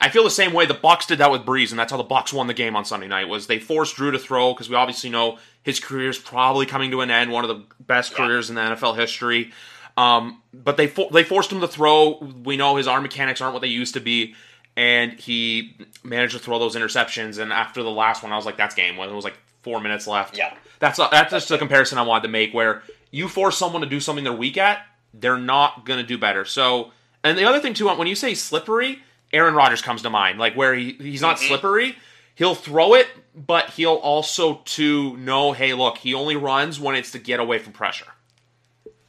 I 0.00 0.10
feel 0.10 0.24
the 0.24 0.30
same 0.30 0.52
way. 0.52 0.66
The 0.66 0.74
Bucs 0.74 1.06
did 1.06 1.18
that 1.18 1.30
with 1.30 1.46
Brees, 1.46 1.70
and 1.70 1.78
that's 1.78 1.90
how 1.90 1.96
the 1.96 2.04
Bucs 2.04 2.32
won 2.32 2.48
the 2.48 2.54
game 2.54 2.76
on 2.76 2.84
Sunday 2.84 3.08
night. 3.08 3.28
Was 3.28 3.46
they 3.46 3.58
forced 3.58 3.96
Drew 3.96 4.10
to 4.10 4.18
throw 4.18 4.52
because 4.52 4.68
we 4.68 4.76
obviously 4.76 5.08
know 5.08 5.38
his 5.62 5.80
career 5.80 6.10
is 6.10 6.18
probably 6.18 6.66
coming 6.66 6.90
to 6.90 7.00
an 7.00 7.10
end, 7.10 7.30
one 7.30 7.44
of 7.44 7.48
the 7.48 7.64
best 7.80 8.12
yeah. 8.12 8.18
careers 8.18 8.50
in 8.50 8.56
the 8.56 8.60
NFL 8.60 8.96
history. 8.96 9.52
Um, 9.96 10.42
but 10.52 10.76
they 10.76 10.86
they 10.86 11.24
forced 11.24 11.50
him 11.50 11.60
to 11.60 11.68
throw. 11.68 12.18
We 12.44 12.56
know 12.56 12.76
his 12.76 12.86
arm 12.86 13.02
mechanics 13.02 13.40
aren't 13.40 13.54
what 13.54 13.62
they 13.62 13.68
used 13.68 13.94
to 13.94 14.00
be, 14.00 14.34
and 14.76 15.12
he 15.12 15.76
managed 16.04 16.34
to 16.34 16.38
throw 16.38 16.58
those 16.58 16.76
interceptions. 16.76 17.38
And 17.38 17.52
after 17.52 17.82
the 17.82 17.90
last 17.90 18.22
one, 18.22 18.32
I 18.32 18.36
was 18.36 18.46
like, 18.46 18.56
"That's 18.56 18.74
game." 18.74 18.96
When 18.96 19.08
it 19.08 19.14
was 19.14 19.24
like 19.24 19.38
four 19.62 19.80
minutes 19.80 20.06
left. 20.06 20.36
Yeah, 20.36 20.54
that's 20.78 20.98
a, 20.98 21.08
that's 21.10 21.32
just 21.32 21.50
a 21.50 21.58
comparison 21.58 21.98
I 21.98 22.02
wanted 22.02 22.22
to 22.22 22.28
make. 22.28 22.52
Where 22.52 22.82
you 23.10 23.28
force 23.28 23.56
someone 23.56 23.82
to 23.82 23.88
do 23.88 24.00
something 24.00 24.24
they're 24.24 24.32
weak 24.32 24.56
at, 24.56 24.86
they're 25.14 25.38
not 25.38 25.84
going 25.86 25.98
to 26.00 26.06
do 26.06 26.18
better. 26.18 26.44
So, 26.44 26.92
and 27.24 27.38
the 27.38 27.44
other 27.44 27.60
thing 27.60 27.74
too, 27.74 27.88
when 27.88 28.08
you 28.08 28.14
say 28.14 28.34
slippery 28.34 29.00
Aaron 29.32 29.54
Rodgers 29.54 29.82
comes 29.82 30.02
to 30.02 30.10
mind, 30.10 30.38
like 30.38 30.54
where 30.54 30.74
he, 30.74 30.92
he's 30.92 31.20
not 31.20 31.36
mm-hmm. 31.36 31.48
slippery. 31.48 31.96
He'll 32.34 32.54
throw 32.54 32.94
it, 32.94 33.08
but 33.34 33.70
he'll 33.70 33.94
also 33.94 34.60
to 34.64 35.16
know, 35.16 35.52
hey, 35.52 35.72
look, 35.72 35.98
he 35.98 36.14
only 36.14 36.36
runs 36.36 36.78
when 36.78 36.94
it's 36.94 37.12
to 37.12 37.18
get 37.18 37.40
away 37.40 37.58
from 37.58 37.72
pressure. 37.72 38.06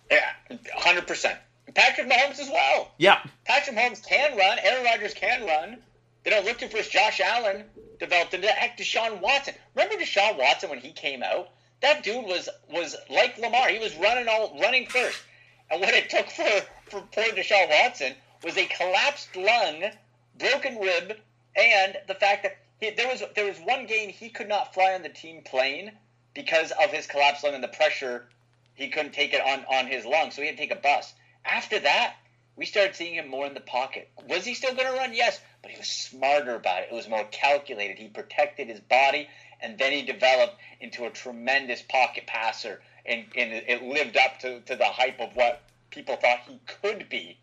Yeah, 0.10 0.32
hundred 0.76 1.08
percent. 1.08 1.38
Patrick 1.78 2.10
Mahomes 2.10 2.40
as 2.40 2.50
well. 2.50 2.92
Yeah, 2.98 3.20
Patrick 3.46 3.76
Mahomes 3.76 4.04
can 4.04 4.36
run. 4.36 4.58
Aaron 4.64 4.84
Rodgers 4.84 5.14
can 5.14 5.46
run. 5.46 5.78
They 6.24 6.32
don't 6.32 6.44
look 6.44 6.58
to 6.58 6.68
first. 6.68 6.92
Josh 6.92 7.22
Allen 7.22 7.66
developed 8.00 8.34
into 8.34 8.48
heck 8.48 8.80
Deshaun 8.80 9.22
Watson. 9.22 9.54
Remember 9.76 9.96
Deshaun 10.04 10.40
Watson 10.40 10.72
when 10.72 10.80
he 10.80 10.92
came 10.92 11.22
out? 11.22 11.50
That 11.82 12.04
dude 12.04 12.26
was 12.26 12.50
was 12.72 12.96
like 13.12 13.38
Lamar. 13.38 13.70
He 13.70 13.78
was 13.78 13.96
running 13.96 14.28
all 14.28 14.60
running 14.60 14.88
first. 14.88 15.22
And 15.70 15.80
what 15.80 15.94
it 15.94 16.10
took 16.10 16.28
for 16.32 16.50
for 16.90 17.02
poor 17.12 17.26
Deshaun 17.26 17.70
Watson 17.70 18.16
was 18.44 18.58
a 18.58 18.66
collapsed 18.66 19.36
lung 19.36 19.92
broken 20.40 20.80
rib, 20.80 21.18
and 21.56 21.98
the 22.08 22.16
fact 22.16 22.42
that 22.44 22.58
he, 22.80 22.90
there 22.90 23.08
was 23.08 23.22
there 23.36 23.46
was 23.46 23.60
one 23.60 23.86
game 23.86 24.10
he 24.10 24.30
could 24.30 24.50
not 24.50 24.74
fly 24.74 24.94
on 24.94 25.04
the 25.04 25.10
team 25.10 25.44
plane 25.44 25.92
because 26.34 26.72
of 26.72 26.92
his 26.92 27.06
collapsed 27.06 27.44
lung 27.44 27.54
and 27.54 27.64
the 27.64 27.68
pressure 27.68 28.26
he 28.74 28.90
couldn't 28.90 29.14
take 29.14 29.34
it 29.34 29.42
on 29.42 29.64
on 29.66 29.86
his 29.86 30.06
lung, 30.06 30.32
so 30.32 30.42
he 30.42 30.48
had 30.48 30.58
to 30.58 30.64
take 30.64 30.72
a 30.72 30.82
bus. 30.82 31.14
After 31.48 31.80
that, 31.80 32.16
we 32.56 32.66
started 32.66 32.96
seeing 32.96 33.16
him 33.16 33.30
more 33.30 33.46
in 33.46 33.54
the 33.54 33.62
pocket. 33.62 34.10
Was 34.28 34.44
he 34.44 34.54
still 34.54 34.76
going 34.76 34.88
to 34.88 34.98
run? 34.98 35.14
Yes, 35.14 35.40
but 35.62 35.72
he 35.72 35.78
was 35.78 35.88
smarter 35.88 36.56
about 36.56 36.84
it. 36.84 36.90
It 36.92 36.96
was 36.96 37.08
more 37.08 37.26
calculated. 37.32 37.98
He 37.98 38.08
protected 38.08 38.68
his 38.68 38.80
body, 38.80 39.30
and 39.62 39.78
then 39.78 39.94
he 39.94 40.02
developed 40.02 40.56
into 40.82 41.06
a 41.06 41.10
tremendous 41.10 41.82
pocket 41.82 42.28
passer, 42.28 42.82
and, 43.06 43.26
and 43.36 43.54
it 43.54 43.84
lived 43.84 44.18
up 44.18 44.40
to, 44.40 44.60
to 44.62 44.76
the 44.76 44.86
hype 44.86 45.20
of 45.20 45.36
what 45.36 45.62
people 45.90 46.16
thought 46.16 46.42
he 46.48 46.60
could 46.82 47.08
be 47.10 47.38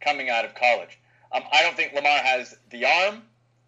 coming 0.00 0.30
out 0.30 0.44
of 0.44 0.54
college. 0.54 0.98
Um, 1.30 1.42
I 1.52 1.62
don't 1.62 1.76
think 1.76 1.92
Lamar 1.92 2.18
has 2.18 2.56
the 2.70 2.84
arm. 2.84 3.22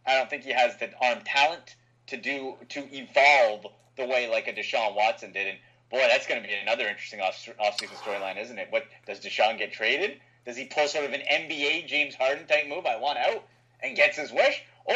I 0.07 0.15
don't 0.15 0.29
think 0.29 0.45
he 0.45 0.53
has 0.53 0.77
the 0.77 0.91
arm 1.01 1.21
talent 1.25 1.77
to 2.09 2.17
do 2.17 2.57
to 2.71 2.89
evolve 2.93 3.67
the 3.97 4.07
way 4.07 4.29
like 4.29 4.49
a 4.49 4.53
Deshaun 4.53 4.95
Watson 4.95 5.33
did. 5.33 5.47
And 5.47 5.59
boy, 5.95 6.07
that's 6.09 6.27
going 6.27 6.43
to 6.43 6.47
be 6.47 6.55
another 6.55 6.87
interesting 6.87 7.21
off- 7.21 7.49
offseason 7.61 7.97
storyline, 7.97 8.41
isn't 8.41 8.59
it? 8.59 8.69
What 8.71 8.85
does 9.07 9.21
Deshaun 9.21 9.59
get 9.59 9.73
traded? 9.73 10.21
Does 10.45 10.57
he 10.57 10.67
pull 10.67 10.89
sort 10.89 11.05
of 11.05 11.13
an 11.13 11.21
NBA 11.21 11.87
James 11.87 12.15
Harden 12.15 12.47
type 12.47 12.69
move? 12.69 12.87
I 12.87 12.97
want 12.97 13.19
out 13.19 13.45
and 13.83 13.97
gets 13.97 14.19
his 14.19 14.31
wish, 14.31 14.63
or 14.85 14.95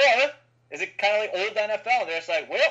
is 0.71 0.81
it 0.81 0.99
kind 0.99 1.15
of 1.15 1.21
like 1.21 1.31
old 1.35 1.57
NFL? 1.57 2.07
They're 2.07 2.19
just 2.19 2.29
like, 2.29 2.51
well, 2.51 2.71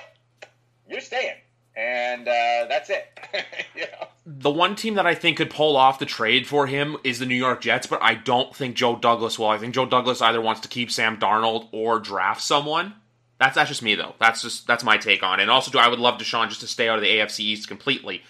you're 0.87 1.01
staying 1.01 1.37
and 1.77 2.27
uh, 2.27 2.65
that's 2.67 2.89
it. 2.89 3.05
you 3.75 3.81
know? 3.83 4.07
The 4.25 4.49
one 4.49 4.75
team 4.75 4.95
that 4.95 5.05
I 5.05 5.13
think 5.13 5.37
could 5.37 5.51
pull 5.51 5.77
off 5.77 5.99
the 5.99 6.05
trade 6.05 6.47
for 6.47 6.65
him 6.65 6.97
is 7.03 7.19
the 7.19 7.25
New 7.25 7.35
York 7.35 7.61
Jets, 7.61 7.87
but 7.87 8.01
I 8.01 8.15
don't 8.15 8.53
think 8.53 8.75
Joe 8.75 8.95
Douglas 8.95 9.37
will. 9.37 9.47
I 9.47 9.59
think 9.59 9.75
Joe 9.75 9.85
Douglas 9.85 10.21
either 10.21 10.41
wants 10.41 10.61
to 10.61 10.67
keep 10.67 10.91
Sam 10.91 11.17
Darnold 11.17 11.69
or 11.71 11.99
draft 11.99 12.41
someone. 12.41 12.95
That's 13.39 13.55
that's 13.55 13.69
just 13.69 13.83
me 13.83 13.95
though. 13.95 14.15
That's 14.19 14.41
just 14.41 14.65
that's 14.65 14.83
my 14.83 14.97
take 14.97 15.21
on 15.23 15.39
it. 15.39 15.43
And 15.43 15.51
also, 15.51 15.71
do 15.71 15.77
I 15.77 15.87
would 15.87 15.99
love 15.99 16.19
Deshaun 16.19 16.49
just 16.49 16.61
to 16.61 16.67
stay 16.67 16.89
out 16.89 16.97
of 16.97 17.03
the 17.03 17.09
AFC 17.09 17.41
East 17.41 17.67
completely. 17.67 18.23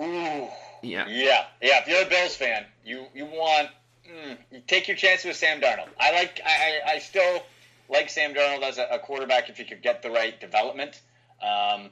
Ooh, 0.00 0.48
yeah, 0.82 1.06
yeah, 1.08 1.44
yeah. 1.62 1.80
If 1.80 1.88
you're 1.88 2.02
a 2.02 2.08
Bills 2.08 2.34
fan, 2.34 2.64
you 2.84 3.06
you 3.14 3.26
want 3.26 3.68
mm, 4.08 4.36
you 4.50 4.60
take 4.66 4.88
your 4.88 4.96
chances 4.96 5.26
with 5.26 5.36
Sam 5.36 5.60
Darnold. 5.60 5.88
I 6.00 6.12
like 6.12 6.40
I, 6.44 6.50
I, 6.50 6.94
I 6.94 6.98
still 6.98 7.42
like 7.88 8.10
Sam 8.10 8.34
Darnold 8.34 8.62
as 8.62 8.78
a, 8.78 8.86
a, 8.90 8.98
quarterback 8.98 9.50
if 9.50 9.58
he 9.58 9.64
could 9.64 9.82
get 9.82 10.02
the 10.02 10.10
right 10.10 10.40
development. 10.40 11.00
Um, 11.40 11.90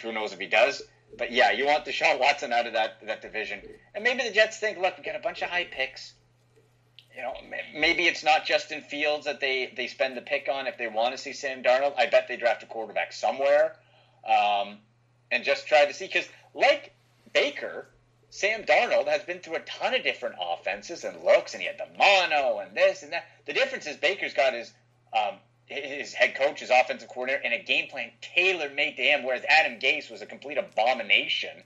who 0.00 0.12
knows 0.12 0.32
if 0.32 0.38
he 0.38 0.46
does. 0.46 0.82
but 1.18 1.32
yeah, 1.32 1.50
you 1.50 1.66
want 1.66 1.84
Deshaun 1.84 2.18
Watson 2.18 2.52
out 2.52 2.66
of 2.66 2.72
that 2.72 3.06
that 3.06 3.20
division, 3.20 3.60
and 3.94 4.02
maybe 4.02 4.22
the 4.22 4.30
Jets 4.30 4.58
think, 4.58 4.78
look, 4.78 4.96
we 4.96 5.04
got 5.04 5.16
a 5.16 5.20
bunch 5.20 5.42
of 5.42 5.50
high 5.50 5.64
picks. 5.64 6.14
You 7.16 7.22
know, 7.22 7.34
maybe 7.74 8.06
it's 8.06 8.24
not 8.24 8.44
Justin 8.44 8.82
Fields 8.82 9.26
that 9.26 9.40
they 9.40 9.72
they 9.76 9.86
spend 9.86 10.16
the 10.16 10.20
pick 10.20 10.48
on 10.52 10.66
if 10.66 10.76
they 10.76 10.88
want 10.88 11.12
to 11.12 11.18
see 11.18 11.32
Sam 11.32 11.62
Darnold. 11.62 11.94
I 11.96 12.06
bet 12.06 12.26
they 12.26 12.36
draft 12.36 12.62
a 12.64 12.66
quarterback 12.66 13.12
somewhere, 13.12 13.76
um, 14.28 14.78
and 15.30 15.44
just 15.44 15.68
try 15.68 15.84
to 15.84 15.94
see 15.94 16.06
because 16.06 16.28
like 16.54 16.92
Baker, 17.32 17.86
Sam 18.30 18.64
Darnold 18.64 19.06
has 19.06 19.22
been 19.22 19.38
through 19.38 19.56
a 19.56 19.60
ton 19.60 19.94
of 19.94 20.02
different 20.02 20.34
offenses 20.40 21.04
and 21.04 21.22
looks, 21.22 21.54
and 21.54 21.62
he 21.62 21.68
had 21.68 21.78
the 21.78 21.86
mono 21.96 22.58
and 22.58 22.76
this 22.76 23.04
and 23.04 23.12
that. 23.12 23.26
The 23.46 23.52
difference 23.52 23.86
is 23.86 23.96
Baker's 23.96 24.34
got 24.34 24.52
his 24.52 24.72
um, 25.12 25.36
his 25.66 26.12
head 26.12 26.34
coach, 26.34 26.60
his 26.60 26.70
offensive 26.70 27.08
coordinator, 27.08 27.42
and 27.44 27.54
a 27.54 27.62
game 27.62 27.88
plan 27.88 28.10
tailor 28.20 28.70
made 28.70 28.96
to 28.96 29.02
him, 29.02 29.22
whereas 29.22 29.44
Adam 29.48 29.78
Gase 29.78 30.10
was 30.10 30.20
a 30.20 30.26
complete 30.26 30.58
abomination 30.58 31.62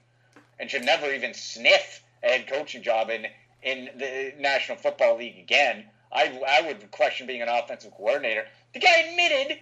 and 0.61 0.70
should 0.70 0.84
never 0.84 1.12
even 1.12 1.34
sniff 1.34 2.02
a 2.22 2.28
head 2.28 2.48
coaching 2.48 2.82
job 2.82 3.11
in 3.11 3.26
in 3.62 3.88
the 3.97 4.33
National 4.38 4.77
Football 4.79 5.18
League 5.18 5.38
again. 5.38 5.85
I, 6.12 6.40
I 6.49 6.66
would 6.66 6.90
question 6.90 7.27
being 7.27 7.42
an 7.42 7.49
offensive 7.49 7.92
coordinator. 7.92 8.47
The 8.73 8.81
guy 8.81 8.99
admitted 9.11 9.59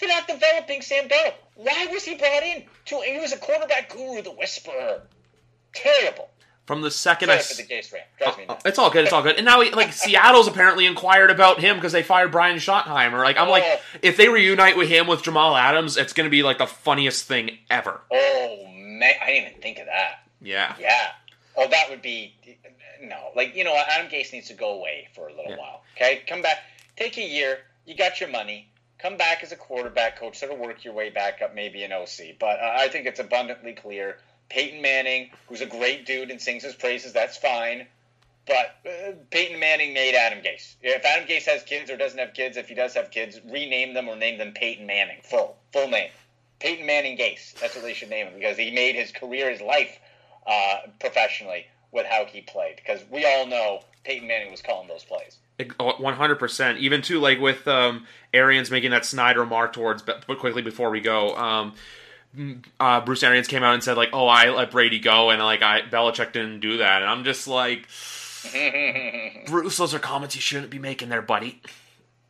to 0.00 0.06
not 0.06 0.28
developing 0.28 0.82
Sam 0.82 1.08
Darnold. 1.08 1.34
Why 1.54 1.88
was 1.90 2.04
he 2.04 2.16
brought 2.16 2.42
in? 2.42 2.64
To 2.86 3.00
he 3.00 3.18
was 3.18 3.32
a 3.32 3.38
quarterback 3.38 3.90
guru, 3.94 4.20
the 4.22 4.30
whisperer. 4.30 5.02
Terrible. 5.74 6.28
From 6.66 6.82
the 6.82 6.90
second 6.90 7.28
Sorry 7.28 7.38
I, 7.38 7.42
for 7.42 7.54
the 7.54 7.62
Gase 7.62 7.92
rant. 7.92 8.04
Drives 8.18 8.36
me 8.38 8.44
oh, 8.48 8.52
nuts. 8.54 8.66
it's 8.66 8.78
all 8.78 8.90
good. 8.90 9.04
It's 9.04 9.12
all 9.12 9.22
good. 9.22 9.36
And 9.36 9.44
now, 9.46 9.60
he, 9.60 9.70
like 9.70 9.92
Seattle's 9.92 10.48
apparently 10.48 10.84
inquired 10.84 11.30
about 11.30 11.60
him 11.60 11.76
because 11.76 11.92
they 11.92 12.02
fired 12.02 12.32
Brian 12.32 12.56
Schottenheimer. 12.56 13.22
Like 13.22 13.36
I'm 13.38 13.48
like, 13.48 13.62
Oh. 13.64 13.78
if 14.02 14.16
they 14.16 14.28
reunite 14.28 14.76
with 14.76 14.88
him 14.88 15.06
with 15.06 15.22
Jamal 15.22 15.56
Adams, 15.56 15.96
it's 15.96 16.12
gonna 16.12 16.28
be 16.28 16.42
like 16.42 16.58
the 16.58 16.66
funniest 16.66 17.26
thing 17.26 17.58
ever. 17.70 18.00
Oh 18.10 18.64
man, 18.74 19.14
I 19.22 19.26
didn't 19.26 19.48
even 19.50 19.62
think 19.62 19.78
of 19.78 19.86
that. 19.86 20.24
Yeah. 20.42 20.74
Yeah. 20.80 21.12
Oh, 21.56 21.68
that 21.68 21.88
would 21.88 22.02
be 22.02 22.34
no. 23.02 23.30
Like 23.34 23.54
you 23.56 23.64
know? 23.64 23.76
Adam 23.88 24.10
Gase 24.10 24.32
needs 24.32 24.48
to 24.48 24.54
go 24.54 24.74
away 24.74 25.08
for 25.14 25.28
a 25.28 25.34
little 25.34 25.52
Yeah. 25.52 25.58
while. 25.58 25.82
Okay, 25.96 26.22
come 26.26 26.42
back. 26.42 26.58
Take 26.96 27.16
a 27.18 27.22
year. 27.22 27.58
You 27.84 27.94
got 27.94 28.20
your 28.20 28.28
money. 28.30 28.68
Come 28.98 29.16
back 29.16 29.42
as 29.42 29.52
a 29.52 29.56
quarterback 29.56 30.18
coach. 30.18 30.38
Sort 30.38 30.52
of 30.52 30.58
work 30.58 30.84
your 30.84 30.94
way 30.94 31.10
back 31.10 31.42
up, 31.42 31.54
maybe 31.54 31.82
an 31.84 31.92
OC. 31.92 32.36
But 32.38 32.58
uh, 32.60 32.74
I 32.78 32.88
think 32.88 33.06
it's 33.06 33.20
abundantly 33.20 33.72
clear. 33.74 34.18
Peyton 34.48 34.80
Manning, 34.80 35.30
who's 35.48 35.60
a 35.60 35.66
great 35.66 36.06
dude 36.06 36.30
and 36.30 36.40
sings 36.40 36.62
his 36.62 36.74
praises, 36.74 37.12
that's 37.12 37.36
fine. 37.36 37.86
But 38.46 38.76
uh, 38.88 39.12
Peyton 39.30 39.58
Manning 39.58 39.92
made 39.92 40.14
Adam 40.14 40.38
Gase. 40.42 40.76
If 40.80 41.04
Adam 41.04 41.26
Gase 41.28 41.44
has 41.46 41.62
kids 41.64 41.90
or 41.90 41.96
doesn't 41.96 42.18
have 42.18 42.32
kids, 42.32 42.56
if 42.56 42.68
he 42.68 42.74
does 42.74 42.94
have 42.94 43.10
kids, 43.10 43.40
rename 43.44 43.92
them 43.92 44.08
or 44.08 44.16
name 44.16 44.38
them 44.38 44.52
Peyton 44.52 44.86
Manning. 44.86 45.18
Full, 45.24 45.56
full 45.72 45.88
name. 45.88 46.10
Peyton 46.60 46.86
Manning 46.86 47.18
Gase. 47.18 47.54
That's 47.60 47.74
what 47.74 47.82
they 47.84 47.92
should 47.92 48.08
name 48.08 48.28
him 48.28 48.34
because 48.34 48.56
he 48.56 48.70
made 48.70 48.94
his 48.94 49.10
career, 49.10 49.50
his 49.50 49.60
life, 49.60 49.98
uh, 50.46 50.78
professionally 51.00 51.66
with 51.96 52.06
how 52.06 52.26
he 52.26 52.42
played. 52.42 52.76
Because 52.76 53.00
we 53.10 53.24
all 53.24 53.46
know 53.46 53.80
Peyton 54.04 54.28
Manning 54.28 54.52
was 54.52 54.62
calling 54.62 54.86
those 54.86 55.02
plays. 55.02 55.38
One 55.78 56.14
hundred 56.14 56.38
percent. 56.38 56.78
Even 56.78 57.02
too, 57.02 57.18
like 57.18 57.40
with 57.40 57.66
um, 57.66 58.06
Arians 58.32 58.70
making 58.70 58.90
that 58.92 59.04
snide 59.04 59.36
remark 59.36 59.72
towards, 59.72 60.02
but 60.02 60.26
quickly 60.26 60.62
before 60.62 60.90
we 60.90 61.00
go, 61.00 61.34
um, 61.34 61.74
uh, 62.78 63.00
Bruce 63.00 63.22
Arians 63.22 63.48
came 63.48 63.62
out 63.62 63.72
and 63.72 63.82
said 63.82 63.96
like, 63.96 64.10
"Oh, 64.12 64.26
I 64.26 64.50
let 64.50 64.70
Brady 64.70 64.98
go," 64.98 65.30
and 65.30 65.42
like, 65.42 65.62
I 65.62 65.80
Belichick 65.80 66.32
didn't 66.32 66.60
do 66.60 66.76
that, 66.78 67.00
and 67.00 67.10
I'm 67.10 67.24
just 67.24 67.48
like, 67.48 67.88
Bruce, 69.46 69.78
those 69.78 69.94
are 69.94 69.98
comments 69.98 70.34
you 70.34 70.42
shouldn't 70.42 70.70
be 70.70 70.78
making 70.78 71.08
there, 71.08 71.22
buddy. 71.22 71.62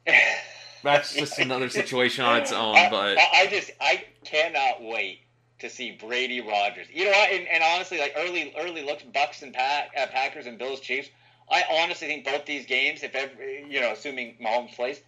That's 0.85 1.13
just 1.15 1.41
another 1.41 1.69
situation 1.69 2.25
on 2.25 2.41
its 2.41 2.53
own, 2.53 2.77
I, 2.77 2.91
but 2.91 3.19
I, 3.19 3.29
I 3.35 3.47
just 3.49 3.73
I 3.81 4.05
cannot 4.25 4.83
wait 4.83 5.26
to 5.61 5.71
see 5.71 5.93
Brady 5.93 6.41
Rodgers. 6.41 6.87
You 6.93 7.05
know 7.07 7.11
what? 7.13 7.33
And, 7.33 7.49
and 7.49 7.63
honestly, 7.63 7.99
like 7.99 8.15
early 8.17 8.55
early 8.59 8.85
looks, 8.85 9.03
Bucs 9.05 9.43
and 9.43 9.53
Pack, 9.55 9.91
uh, 9.99 10.07
Packers 10.07 10.47
and 10.47 10.59
Bills 10.59 10.81
Chiefs. 10.81 11.09
I 11.51 11.65
honestly 11.83 12.09
think 12.09 12.25
both 12.25 12.45
these 12.45 12.67
games, 12.67 13.03
if 13.03 13.15
ever, 13.15 13.33
you 13.43 13.81
know, 13.81 13.93
assuming 13.93 14.37
Mahomes 14.43 14.75
plays, 14.75 15.01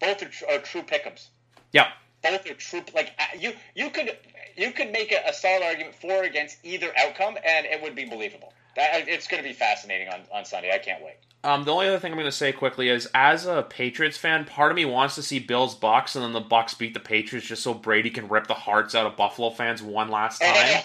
both 0.00 0.22
are, 0.22 0.28
tr- 0.28 0.44
are 0.48 0.58
true 0.58 0.82
pick'ems. 0.82 1.28
yeah, 1.72 1.88
both 2.22 2.48
are 2.48 2.54
true. 2.54 2.82
Like 2.94 3.12
uh, 3.18 3.38
you, 3.38 3.52
you 3.74 3.90
could 3.90 4.16
you 4.56 4.70
could 4.72 4.92
make 4.92 5.12
a, 5.12 5.28
a 5.28 5.32
solid 5.32 5.64
argument 5.64 5.94
for 5.96 6.12
or 6.12 6.22
against 6.24 6.58
either 6.64 6.92
outcome, 6.96 7.36
and 7.44 7.66
it 7.66 7.82
would 7.82 7.96
be 7.96 8.04
believable. 8.04 8.52
That 8.76 9.08
it's 9.08 9.26
going 9.26 9.42
to 9.42 9.48
be 9.48 9.54
fascinating 9.54 10.08
on, 10.08 10.20
on 10.32 10.44
Sunday. 10.44 10.70
I 10.72 10.78
can't 10.78 11.02
wait. 11.02 11.16
Um, 11.42 11.64
the 11.64 11.72
only 11.72 11.88
other 11.88 11.98
thing 11.98 12.12
I'm 12.12 12.18
going 12.18 12.26
to 12.26 12.32
say 12.32 12.52
quickly 12.52 12.90
is, 12.90 13.08
as 13.14 13.46
a 13.46 13.62
Patriots 13.62 14.18
fan, 14.18 14.44
part 14.44 14.70
of 14.70 14.76
me 14.76 14.84
wants 14.84 15.14
to 15.14 15.22
see 15.22 15.38
Bills 15.38 15.74
Bucs 15.74 16.14
and 16.14 16.22
then 16.22 16.32
the 16.32 16.42
Bucs 16.42 16.76
beat 16.76 16.92
the 16.92 17.00
Patriots 17.00 17.46
just 17.46 17.62
so 17.62 17.72
Brady 17.72 18.10
can 18.10 18.28
rip 18.28 18.46
the 18.46 18.54
hearts 18.54 18.94
out 18.94 19.06
of 19.06 19.16
Buffalo 19.16 19.48
fans 19.50 19.82
one 19.82 20.10
last 20.10 20.40
time. 20.42 20.82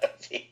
that'd, 0.00 0.28
be, 0.30 0.50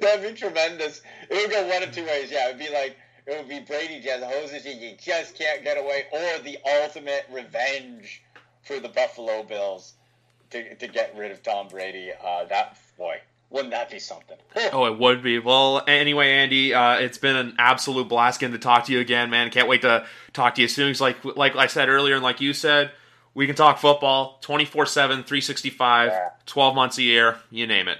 that'd 0.00 0.26
be 0.26 0.38
tremendous. 0.38 1.02
It 1.30 1.34
would 1.34 1.50
go 1.50 1.66
one 1.68 1.82
of 1.82 1.92
two 1.92 2.06
ways. 2.06 2.30
Yeah, 2.30 2.48
it'd 2.48 2.58
be 2.58 2.70
like 2.72 2.96
it 3.26 3.36
would 3.36 3.48
be 3.48 3.60
Brady 3.60 4.00
just 4.00 4.24
hoses 4.24 4.64
you. 4.64 4.72
You 4.72 4.96
just 4.96 5.36
can't 5.36 5.64
get 5.64 5.76
away, 5.76 6.04
or 6.12 6.42
the 6.42 6.58
ultimate 6.82 7.26
revenge 7.30 8.22
for 8.62 8.78
the 8.78 8.88
Buffalo 8.88 9.42
Bills 9.42 9.94
to, 10.50 10.74
to 10.76 10.88
get 10.88 11.14
rid 11.16 11.32
of 11.32 11.42
Tom 11.42 11.68
Brady. 11.68 12.12
Uh, 12.24 12.44
that 12.44 12.78
boy, 12.96 13.16
wouldn't 13.50 13.70
that 13.70 13.90
be 13.90 13.98
something? 13.98 14.36
Oh, 14.72 14.86
it 14.86 14.98
would 14.98 15.22
be. 15.22 15.38
Well, 15.38 15.82
anyway, 15.86 16.30
Andy, 16.32 16.72
uh, 16.72 16.94
it's 16.94 17.18
been 17.18 17.36
an 17.36 17.54
absolute 17.58 18.08
blast 18.08 18.40
getting 18.40 18.54
to 18.54 18.58
talk 18.58 18.86
to 18.86 18.92
you 18.92 19.00
again, 19.00 19.28
man. 19.30 19.50
Can't 19.50 19.68
wait 19.68 19.82
to 19.82 20.06
talk 20.32 20.54
to 20.54 20.62
you 20.62 20.68
soon. 20.68 20.94
like 20.98 21.22
like 21.24 21.54
I 21.56 21.66
said 21.66 21.88
earlier, 21.90 22.14
and 22.14 22.22
like 22.22 22.40
you 22.40 22.52
said, 22.54 22.90
we 23.34 23.46
can 23.46 23.54
talk 23.54 23.78
football 23.78 24.38
24 24.40 24.86
7, 24.86 25.24
365, 25.24 26.08
Yeah. 26.10 26.28
12 26.46 26.74
months 26.74 26.96
a 26.98 27.02
year, 27.02 27.36
you 27.50 27.66
name 27.66 27.86
it. 27.88 27.98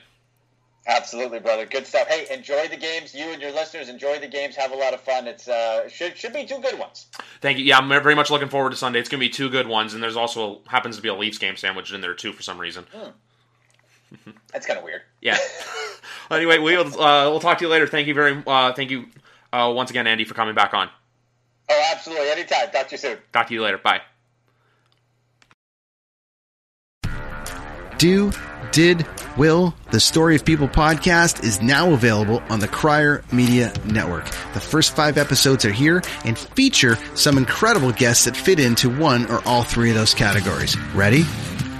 Absolutely, 0.88 1.40
brother. 1.40 1.66
Good 1.66 1.84
stuff. 1.86 2.06
Hey, 2.06 2.32
enjoy 2.32 2.68
the 2.68 2.76
games. 2.76 3.12
You 3.12 3.24
and 3.32 3.42
your 3.42 3.50
listeners 3.50 3.88
enjoy 3.88 4.20
the 4.20 4.28
games. 4.28 4.54
Have 4.54 4.70
a 4.70 4.76
lot 4.76 4.94
of 4.94 5.00
fun. 5.00 5.26
It's 5.26 5.48
uh 5.48 5.88
should 5.88 6.16
should 6.16 6.32
be 6.32 6.46
two 6.46 6.60
good 6.60 6.78
ones. 6.78 7.06
Thank 7.40 7.58
you. 7.58 7.64
Yeah, 7.64 7.78
I'm 7.78 7.88
very 7.88 8.14
much 8.14 8.30
looking 8.30 8.48
forward 8.48 8.70
to 8.70 8.76
Sunday. 8.76 9.00
It's 9.00 9.08
going 9.08 9.18
to 9.20 9.26
be 9.26 9.30
two 9.30 9.50
good 9.50 9.66
ones, 9.66 9.94
and 9.94 10.02
there's 10.02 10.16
also 10.16 10.60
happens 10.68 10.94
to 10.96 11.02
be 11.02 11.08
a 11.08 11.14
Leafs 11.14 11.38
game 11.38 11.56
sandwiched 11.56 11.92
in 11.92 12.00
there 12.00 12.14
too 12.14 12.32
for 12.32 12.42
some 12.42 12.58
reason. 12.58 12.86
That's 14.52 14.66
kind 14.66 14.78
of 14.78 14.84
weird. 14.84 15.02
Yeah. 15.20 15.36
anyway, 16.30 16.58
we'll 16.58 17.00
uh, 17.00 17.30
we'll 17.30 17.40
talk 17.40 17.58
to 17.58 17.64
you 17.64 17.70
later. 17.70 17.86
Thank 17.86 18.08
you 18.08 18.14
very 18.14 18.42
uh, 18.46 18.72
thank 18.72 18.90
you 18.90 19.06
uh, 19.52 19.72
once 19.74 19.90
again, 19.90 20.06
Andy, 20.06 20.24
for 20.24 20.34
coming 20.34 20.54
back 20.54 20.74
on. 20.74 20.88
Oh, 21.68 21.90
absolutely. 21.92 22.28
Anytime. 22.28 22.70
Talk 22.70 22.88
to 22.88 22.92
you 22.92 22.98
soon. 22.98 23.18
Talk 23.32 23.48
to 23.48 23.54
you 23.54 23.62
later. 23.62 23.78
Bye. 23.78 24.00
Do, 27.98 28.30
Did, 28.72 29.06
Will, 29.38 29.74
the 29.90 30.00
Story 30.00 30.36
of 30.36 30.44
People 30.44 30.68
podcast 30.68 31.42
is 31.42 31.62
now 31.62 31.92
available 31.92 32.42
on 32.50 32.60
the 32.60 32.68
Crier 32.68 33.24
Media 33.32 33.72
Network. 33.86 34.26
The 34.52 34.60
first 34.60 34.94
five 34.94 35.16
episodes 35.16 35.64
are 35.64 35.72
here 35.72 36.02
and 36.26 36.38
feature 36.38 36.98
some 37.14 37.38
incredible 37.38 37.92
guests 37.92 38.26
that 38.26 38.36
fit 38.36 38.60
into 38.60 38.94
one 38.94 39.30
or 39.30 39.40
all 39.46 39.62
three 39.62 39.88
of 39.88 39.96
those 39.96 40.12
categories. 40.12 40.78
Ready? 40.94 41.24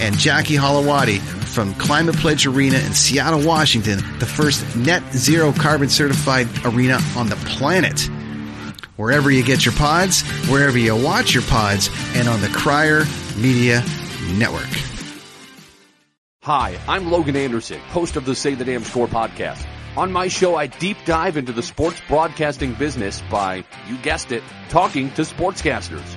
And 0.00 0.18
Jackie 0.18 0.56
Holowati 0.56 1.18
from 1.20 1.74
Climate 1.74 2.16
Pledge 2.16 2.46
Arena 2.46 2.78
in 2.78 2.92
Seattle, 2.92 3.46
Washington, 3.46 3.98
the 4.18 4.26
first 4.26 4.76
net 4.76 5.02
zero 5.12 5.52
carbon 5.52 5.88
certified 5.88 6.48
arena 6.64 6.98
on 7.16 7.28
the 7.28 7.36
planet. 7.36 8.08
Wherever 8.96 9.30
you 9.30 9.44
get 9.44 9.64
your 9.64 9.74
pods, 9.74 10.22
wherever 10.48 10.78
you 10.78 10.96
watch 10.96 11.34
your 11.34 11.42
pods, 11.44 11.88
and 12.14 12.28
on 12.28 12.40
the 12.40 12.48
Crier 12.48 13.04
Media 13.36 13.82
Network. 14.34 14.68
Hi, 16.42 16.76
I'm 16.88 17.10
Logan 17.10 17.36
Anderson, 17.36 17.78
host 17.78 18.16
of 18.16 18.24
the 18.24 18.34
Say 18.34 18.54
the 18.54 18.64
Damn 18.64 18.82
Score 18.82 19.06
podcast. 19.06 19.64
On 19.96 20.10
my 20.10 20.28
show, 20.28 20.56
I 20.56 20.66
deep 20.66 20.96
dive 21.04 21.36
into 21.36 21.52
the 21.52 21.62
sports 21.62 22.00
broadcasting 22.08 22.72
business 22.74 23.22
by, 23.30 23.64
you 23.88 23.96
guessed 23.98 24.32
it, 24.32 24.42
talking 24.68 25.12
to 25.12 25.22
sportscasters. 25.22 26.16